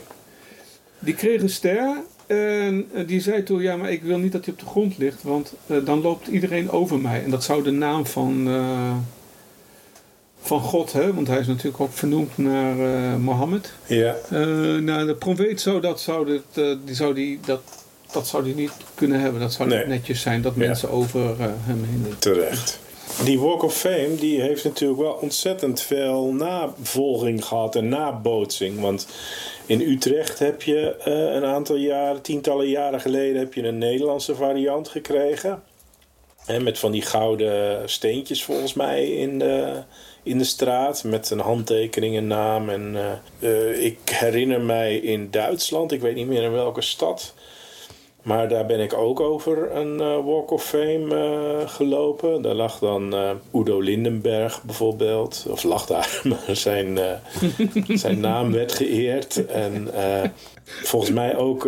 Die 1.00 1.14
kreeg 1.14 1.42
een 1.42 1.50
ster 1.50 1.96
en 2.28 2.88
eh, 2.94 3.08
die 3.08 3.22
zei 3.22 3.44
toen, 3.44 3.62
ja, 3.62 3.76
maar 3.76 3.92
ik 3.92 4.02
wil 4.04 4.18
niet 4.18 4.32
dat 4.32 4.46
hij 4.46 4.54
op 4.54 4.60
de 4.60 4.66
grond 4.66 4.98
ligt, 4.98 5.24
want 5.24 5.54
dan 5.84 6.02
loopt 6.02 6.28
iedereen 6.28 6.70
over 6.72 7.00
mij. 7.00 7.24
En 7.24 7.30
dat 7.32 7.44
zou 7.44 7.64
de 7.64 7.72
naam 7.72 8.06
van, 8.06 8.48
van 10.42 10.60
God, 10.62 10.94
hè, 10.94 11.14
want 11.14 11.28
hij 11.28 11.40
is 11.40 11.48
natuurlijk 11.48 11.80
ook 11.80 11.94
vernoemd 11.94 12.38
naar 12.38 12.76
Mohammed. 13.20 13.74
Ja. 13.86 14.16
Eh 14.30 14.40
nou, 14.76 15.06
de 15.08 15.16
profeet 15.20 15.62
zou 15.62 15.82
dat, 15.82 16.02
zou 16.02 16.26
dit, 16.26 16.66
die 16.86 16.96
zou 16.96 17.14
die, 17.14 17.40
dat, 17.46 17.62
dat 18.16 18.28
zou 18.28 18.44
die 18.44 18.56
niet 18.56 18.72
kunnen 18.96 19.20
hebben. 19.20 19.42
Dat 19.42 19.54
zou 19.54 19.70
Nee. 19.70 19.78
niet 19.78 19.88
netjes 19.88 20.22
zijn 20.22 20.42
dat 20.42 20.54
Ja. 20.56 20.60
mensen 20.68 20.90
over 20.90 21.22
eh, 21.22 21.46
hem 21.50 21.84
heen. 21.84 22.16
Terecht. 22.20 22.80
Die 23.24 23.40
Walk 23.40 23.64
of 23.64 23.76
Fame 23.78 24.16
die 24.20 24.42
heeft 24.42 24.64
natuurlijk 24.64 25.02
wel 25.02 25.12
ontzettend 25.14 25.82
veel 25.82 26.34
navolging 26.34 27.46
gehad 27.46 27.76
en 27.76 27.90
nabootsing. 27.90 28.80
Want 28.82 29.08
in 29.66 29.82
Utrecht 29.82 30.40
heb 30.40 30.62
je 30.62 30.96
eh, 30.96 31.14
een 31.36 31.46
aantal 31.46 31.76
jaren, 31.76 32.22
tientallen 32.22 32.68
jaren 32.70 33.02
geleden, 33.02 33.40
heb 33.40 33.54
je 33.54 33.64
een 33.64 33.78
Nederlandse 33.78 34.36
variant 34.36 34.88
gekregen. 34.88 35.64
En 36.46 36.64
met 36.64 36.80
van 36.80 36.92
die 36.92 37.02
gouden 37.02 37.90
steentjes 37.90 38.44
volgens 38.44 38.74
mij 38.74 39.08
in 39.10 39.40
de, 39.40 39.82
in 40.24 40.38
de 40.38 40.44
straat. 40.44 41.04
Met 41.04 41.30
een 41.30 41.40
handtekening 41.40 42.16
en 42.18 42.28
naam. 42.28 42.70
En, 42.70 42.96
eh, 43.40 43.86
ik 43.86 43.98
herinner 44.06 44.62
mij 44.62 44.96
in 44.98 45.28
Duitsland, 45.32 45.92
ik 45.92 46.02
weet 46.02 46.16
niet 46.16 46.28
meer 46.28 46.44
in 46.44 46.52
welke 46.52 46.82
stad. 46.82 47.34
Maar 48.26 48.50
daar 48.50 48.66
ben 48.66 48.80
ik 48.80 48.94
ook 48.94 49.20
over 49.20 49.76
een 49.76 50.00
eh, 50.00 50.26
Walk 50.26 50.52
of 50.52 50.64
Fame 50.64 51.16
eh, 51.16 51.70
gelopen. 51.70 52.42
Daar 52.42 52.54
lag 52.54 52.80
dan 52.80 53.14
eh, 53.14 53.32
Udo 53.54 53.80
Lindenberg 53.80 54.64
bijvoorbeeld. 54.64 55.46
Of 55.50 55.64
lag 55.64 55.86
daar, 55.86 56.22
maar 56.30 56.56
zijn, 56.56 57.00
zijn 57.88 58.20
naam 58.20 58.52
werd 58.52 58.72
geëerd. 58.72 59.46
En 59.46 59.88
volgens 60.64 61.12
mij 61.12 61.38
ook 61.38 61.66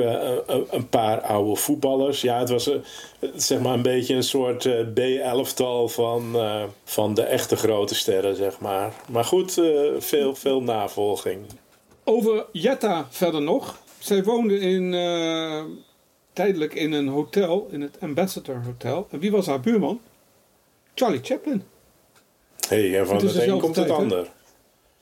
een, 0.72 0.90
paar 0.90 1.22
oude 1.22 1.56
voetballers. 1.56 2.22
Ja, 2.22 2.40
het 2.40 2.50
was 2.50 2.70
zeg 3.36 3.60
maar 3.60 3.74
een 3.74 3.82
beetje 3.82 4.16
een 4.16 4.24
soort 4.24 4.94
B-elftal 4.94 5.88
van, 5.88 6.36
van 6.84 7.14
de 7.14 7.24
echte 7.24 7.56
grote 7.56 7.96
sterren, 7.96 8.36
zeg 8.36 8.60
maar. 8.60 8.94
Maar 9.10 9.26
goed, 9.26 9.62
veel, 9.98 10.36
veel 10.36 10.62
navolging. 10.62 11.40
Over 12.04 12.46
Jetta 12.52 13.08
verder 13.10 13.42
nog. 13.42 13.80
Zij 14.00 14.24
woonde 14.24 14.60
in, 14.60 14.94
tijdelijk 16.38 16.74
in 16.74 16.92
een 16.92 17.08
hotel, 17.08 17.68
in 17.72 17.82
het 17.82 17.98
Ambassador 18.00 18.64
Hotel. 18.66 19.08
En 19.12 19.20
wie 19.20 19.32
was 19.32 19.46
haar 19.46 19.60
buurman? 19.60 20.02
Charlie 20.94 21.20
Chaplin. 21.24 21.64
hey, 22.68 23.00
en 23.00 23.08
van 23.08 23.16
Het 23.16 23.36
een 23.36 23.60
komt 23.60 23.76
het 23.76 23.88
hè? 23.88 23.94
ander. 23.94 24.28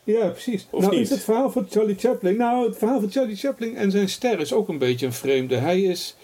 Ja, 0.04 0.28
precies. 0.28 0.68
Of 0.70 0.82
nou, 0.82 0.94
niet? 0.94 1.04
is 1.04 1.10
het 1.10 1.24
verhaal 1.24 1.52
van 1.52 1.68
Charlie 1.70 1.96
Chaplin. 1.98 2.38
Nou, 2.38 2.68
het 2.68 2.78
verhaal 2.78 3.00
van 3.00 3.12
Charlie 3.12 3.36
Chaplin 3.36 3.78
en 3.78 3.92
zijn 3.92 4.10
ster 4.10 4.40
is 4.40 4.54
ook 4.54 4.68
een 4.68 4.78
beetje 4.78 5.06
een 5.06 5.14
vreemde. 5.14 5.56
Hij 5.56 5.82
is 5.82 6.16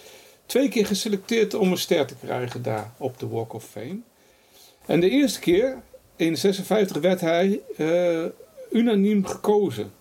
twee 0.45 0.69
keer 0.69 0.85
geselecteerd 0.85 1.53
om 1.53 1.71
een 1.71 1.77
ster 1.77 2.05
te 2.05 2.15
krijgen 2.23 2.61
daar 2.61 2.93
op 2.97 3.19
de 3.19 3.27
Walk 3.27 3.53
of 3.53 3.65
Fame. 3.65 3.99
En 4.85 4.99
de 4.99 5.09
eerste 5.09 5.39
keer, 5.39 5.81
in 6.15 6.37
56, 6.37 7.01
werd 7.01 7.21
hij 7.21 7.61
eh, 7.77 8.25
unaniem 8.71 9.25
gekozen 9.25 9.91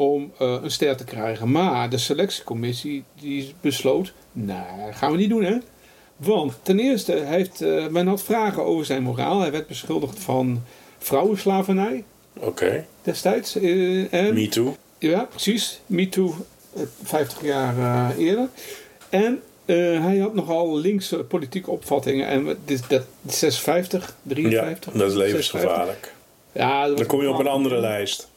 om 0.00 0.32
eh, 0.38 0.56
een 0.62 0.70
ster 0.70 0.96
te 0.96 1.04
krijgen. 1.04 1.50
Maar 1.50 1.90
de 1.90 1.98
selectiecommissie 1.98 3.04
die 3.20 3.54
besloot, 3.60 4.12
nou, 4.32 4.92
gaan 4.92 5.10
we 5.10 5.16
niet 5.16 5.28
doen 5.28 5.44
hè. 5.44 5.56
Want 6.16 6.52
ten 6.62 6.78
eerste, 6.80 7.12
heeft, 7.12 7.60
eh, 7.60 7.86
men 7.86 8.06
had 8.06 8.22
vragen 8.22 8.64
over 8.64 8.84
zijn 8.84 9.02
moraal. 9.02 9.40
Hij 9.40 9.50
werd 9.52 9.66
beschuldigd 9.66 10.18
van 10.18 10.62
vrouwenslavernij 10.98 12.04
Oké, 12.38 12.86
destijds. 13.02 13.56
en, 13.56 14.34
me 14.34 14.48
too. 14.50 14.76
ja, 14.98 15.24
precies. 15.30 15.80
Me 15.86 16.08
Too, 16.08 16.34
eh, 16.74 16.82
50 17.02 17.42
jaar 17.42 18.16
eerder. 18.16 18.48
En 19.08 19.42
hij 20.02 20.18
had 20.18 20.34
nogal 20.34 20.76
linkse 20.76 21.16
politieke 21.16 21.70
opvattingen. 21.70 22.26
En 22.26 22.56
dit 22.64 22.88
dat 22.88 23.04
56, 23.26 24.16
Ja, 24.22 24.34
53. 24.34 24.92
dat 24.92 25.10
is 25.10 25.16
56. 25.16 25.22
levensgevaarlijk. 25.24 26.14
Ja, 26.52 26.86
dat 26.86 26.96
Dan 26.96 27.06
kom 27.06 27.20
je 27.20 27.28
op 27.30 27.38
een 27.38 27.46
andere 27.46 27.80
lijst. 27.80 28.28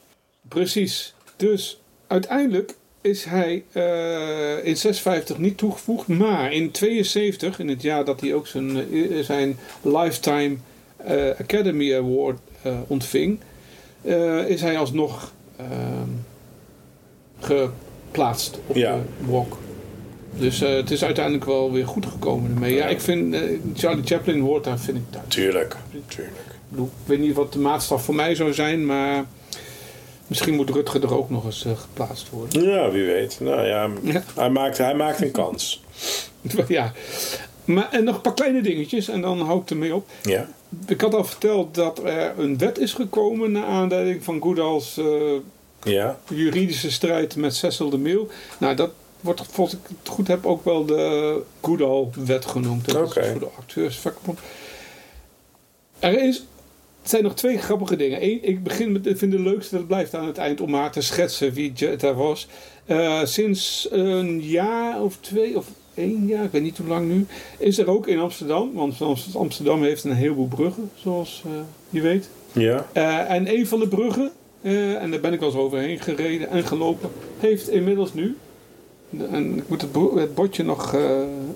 Precies. 0.48 1.14
Dus 1.36 1.82
uiteindelijk 2.08 2.76
is 3.02 3.24
hij 3.24 3.64
eh, 3.72 4.66
in 4.66 4.78
56 4.78 5.38
niet 5.38 5.58
toegevoegd. 5.58 6.08
Maar 6.08 6.54
in 6.54 6.72
72, 6.72 7.60
in 7.60 7.68
het 7.68 7.82
jaar 7.82 8.06
dat 8.06 8.22
hij 8.22 8.34
ook 8.34 8.48
zijn, 8.48 8.78
eh, 8.94 9.20
zijn 9.24 9.58
Lifetime 9.82 10.56
eh, 10.98 11.30
Academy 11.40 11.96
Award 11.96 12.40
ontving, 12.88 13.40
is 14.48 14.62
hij 14.62 14.78
alsnog 14.78 15.32
ehm, 15.58 16.10
geplaatst 17.40 18.60
op 18.68 18.76
Ja. 18.76 18.96
de 18.96 19.32
walk. 19.32 19.58
Dus 20.38 20.60
het 20.60 20.92
is 20.92 21.04
uiteindelijk 21.04 21.46
wel 21.46 21.72
weer 21.72 21.88
goed 21.88 22.06
gekomen 22.06 22.52
ermee. 22.52 22.74
Ja, 22.74 22.86
ik 22.88 23.02
vind 23.02 23.36
Charlie 23.74 24.06
Chaplin 24.06 24.40
hoort 24.40 24.64
daar, 24.64 24.80
vind 24.80 24.98
ik 24.98 25.04
thuis. 25.10 25.26
Tuurlijk, 25.28 25.76
tuurlijk. 26.08 26.38
Ik 26.76 26.84
weet 27.06 27.20
niet 27.20 27.34
wat 27.36 27.54
de 27.54 27.60
maatstaf 27.60 28.04
voor 28.04 28.16
mij 28.16 28.36
zou 28.36 28.54
zijn, 28.54 28.86
maar 28.86 29.26
misschien 30.28 30.56
moet 30.56 30.70
Rutger 30.70 31.04
er 31.04 31.18
ook 31.18 31.30
nog 31.30 31.46
eens 31.46 31.66
eh, 31.66 31.78
geplaatst 31.78 32.30
worden. 32.30 32.64
Ja, 32.64 32.92
wie 32.92 33.06
weet. 33.06 33.38
Nou 33.40 33.66
ja, 33.66 33.90
Ja. 34.02 34.24
Hij, 34.36 34.50
maakt, 34.50 34.78
hij 34.78 34.96
maakt 34.96 35.22
een 35.22 35.32
kans. 35.32 35.84
ja. 36.68 36.92
Maar, 37.66 37.92
en 37.92 38.04
nog 38.04 38.16
een 38.16 38.22
paar 38.22 38.34
kleine 38.34 38.62
dingetjes 38.62 39.08
en 39.08 39.22
dan 39.22 39.40
hou 39.40 39.62
ik 39.62 39.70
ermee 39.70 39.96
op. 39.96 40.10
Ja, 40.22 40.48
Ik 40.86 41.02
had 41.02 41.14
al 41.14 41.24
verteld 41.24 41.76
dat 41.76 42.04
er 42.04 42.40
een 42.40 42.58
wet 42.58 42.78
is 42.78 42.94
gekomen 42.94 43.52
naar 43.52 43.66
aanleiding 43.66 44.24
van 44.24 44.42
Goodall's 44.42 44.98
eh, 44.98 45.06
ja. 45.84 46.20
juridische 46.30 46.92
strijd 46.92 47.36
met 47.36 47.56
Cecil 47.56 47.90
de 47.90 47.98
Mille. 47.98 48.28
Nou, 48.58 48.76
dat 48.76 48.92
wordt 49.22 49.42
volgens 49.52 49.78
ik 49.78 49.98
het 50.00 50.10
goed 50.10 50.28
heb 50.28 50.46
ook 50.46 50.66
wel 50.66 50.86
de 50.86 51.42
Goodall-wet 51.62 52.46
genoemd. 52.46 52.92
Dat 52.92 53.18
is 53.18 53.28
voor 53.28 53.40
de 53.40 53.50
acteursvakbond. 53.58 54.40
Er 56.00 56.24
is, 56.24 56.44
het 57.04 57.12
zijn 57.12 57.24
nog 57.24 57.34
twee 57.34 57.58
grappige 57.58 57.96
dingen. 57.96 58.24
Eén, 58.24 58.40
ik 58.42 58.64
begin 58.64 58.92
met, 58.92 59.06
ik 59.06 59.18
vind 59.18 59.34
het 59.34 59.42
leukste, 59.42 59.76
dat 59.76 59.88
blijft 59.88 60.14
aan 60.14 60.28
het 60.28 60.38
eind, 60.38 60.62
om 60.62 60.70
maar 60.70 60.92
te 60.92 61.02
schetsen 61.02 61.54
wie 61.54 61.72
Jetta 61.72 62.14
was. 62.14 62.48
Eh, 62.86 63.26
sinds 63.26 63.88
een 63.92 64.42
jaar 64.42 65.02
of 65.02 65.18
twee, 65.20 65.58
of 65.58 65.68
één 65.94 66.28
jaar, 66.28 66.44
ik 66.44 66.52
weet 66.52 66.62
niet 66.62 66.78
hoe 66.78 66.88
lang 66.88 67.08
nu, 67.08 67.26
is 67.58 67.78
er 67.78 67.90
ook 67.90 68.08
in 68.08 68.20
Amsterdam, 68.20 68.74
want 68.74 68.96
Amsterdam 69.34 69.84
heeft 69.84 70.04
een 70.04 70.14
heleboel 70.14 70.48
bruggen, 70.48 70.92
zoals 70.96 71.44
eh, 71.46 71.52
je 71.90 72.02
weet. 72.02 72.30
Ja, 72.52 72.86
Eh, 72.94 73.32
en 73.32 73.56
een 73.58 73.68
van 73.68 73.80
de 73.80 73.88
bruggen, 73.88 74.32
en 74.62 75.12
daar 75.12 75.20
ben 75.20 75.34
ik 75.34 75.40
wel 75.40 75.50
eens 75.50 75.58
overheen 75.58 76.00
gereden 76.00 76.50
en 76.50 76.64
gelopen, 76.64 77.10
heeft 77.40 77.70
inmiddels 77.70 78.14
nu, 78.14 78.38
en 79.32 79.58
ik 79.58 79.70
moet 79.70 79.82
het, 79.82 79.96
het 80.16 80.36
bordje 80.36 80.64
nog 80.64 80.96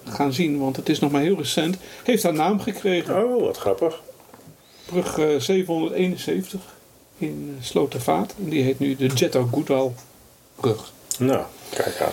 gaan 0.03 0.33
zien, 0.33 0.59
want 0.59 0.75
het 0.75 0.89
is 0.89 0.99
nog 0.99 1.11
maar 1.11 1.21
heel 1.21 1.37
recent, 1.37 1.77
heeft 2.03 2.23
haar 2.23 2.33
naam 2.33 2.59
gekregen. 2.59 3.23
oh, 3.23 3.41
wat 3.41 3.57
grappig. 3.57 4.01
Brug 4.87 5.17
eh, 5.17 5.39
771 5.39 6.61
in 7.17 7.55
eh, 7.57 7.65
Slotervaart. 7.65 8.33
En 8.43 8.49
die 8.49 8.63
heet 8.63 8.79
nu 8.79 8.95
de 8.95 9.07
Jetta 9.07 9.43
Goodall 9.51 9.91
brug. 10.55 10.91
Nou, 11.19 11.45
kijk 11.69 12.01
aan. 12.01 12.11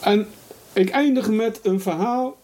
En 0.00 0.26
ik 0.72 0.90
eindig 0.90 1.28
met 1.28 1.60
een 1.62 1.80
verhaal. 1.80 2.36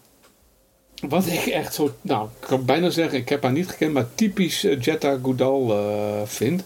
Wat 1.09 1.25
ik 1.25 1.45
echt 1.45 1.73
zo, 1.73 1.95
nou, 2.01 2.27
ik 2.41 2.47
kan 2.47 2.65
bijna 2.65 2.89
zeggen, 2.89 3.17
ik 3.17 3.29
heb 3.29 3.43
haar 3.43 3.51
niet 3.51 3.67
gekend, 3.67 3.93
maar 3.93 4.07
typisch 4.15 4.63
eh, 4.63 4.81
Jetta 4.81 5.17
Goodall 5.21 5.69
eh, 5.69 6.21
vind. 6.25 6.63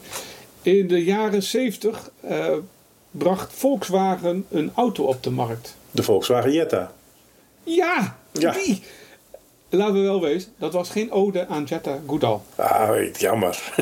In 0.62 0.88
de 0.88 1.04
jaren 1.04 1.44
70 1.44 2.12
eh, 2.22 2.54
bracht 3.12 3.54
Volkswagen 3.54 4.46
een 4.50 4.72
auto 4.76 5.04
op 5.04 5.24
de 5.24 5.30
markt. 5.30 5.76
De 5.92 6.04
Volkswagen 6.04 6.52
Jetta. 6.54 6.92
Ja, 7.64 8.18
Ja. 8.32 8.52
die! 8.52 8.84
Laten 9.72 9.94
we 9.94 10.02
wel 10.02 10.22
wezen, 10.22 10.52
dat 10.58 10.74
was 10.74 10.90
geen 10.90 11.12
ode 11.12 11.48
aan 11.48 11.64
Jetta 11.64 12.00
Goodall. 12.08 12.38
Ah, 12.56 13.14
jammer. 13.14 13.74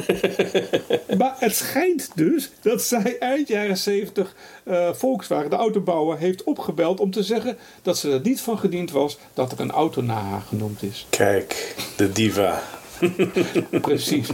Maar 1.17 1.35
het 1.39 1.55
schijnt 1.55 2.09
dus 2.15 2.51
dat 2.61 2.81
zij 2.81 3.17
eind 3.19 3.47
jaren 3.47 3.77
70 3.77 4.35
eh, 4.63 4.93
Volkswagen, 4.93 5.49
de 5.49 5.55
autobouwer, 5.55 6.17
heeft 6.17 6.43
opgebeld 6.43 6.99
om 6.99 7.11
te 7.11 7.23
zeggen 7.23 7.57
dat 7.81 7.97
ze 7.97 8.11
er 8.11 8.21
niet 8.23 8.41
van 8.41 8.59
gediend 8.59 8.91
was 8.91 9.17
dat 9.33 9.51
er 9.51 9.59
een 9.59 9.71
auto 9.71 10.01
naar 10.01 10.23
haar 10.23 10.41
genoemd 10.47 10.83
is. 10.83 11.05
Kijk, 11.09 11.75
de 11.95 12.11
diva. 12.11 12.61
Precies. 13.81 14.27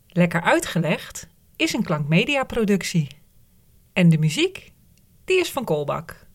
Lekker 0.08 0.42
uitgelegd 0.42 1.28
is 1.56 1.72
een 1.72 1.82
klankmedia 1.82 2.44
productie. 2.44 3.08
En 3.92 4.08
de 4.08 4.18
muziek, 4.18 4.72
die 5.24 5.40
is 5.40 5.50
van 5.50 5.64
Kolbak. 5.64 6.26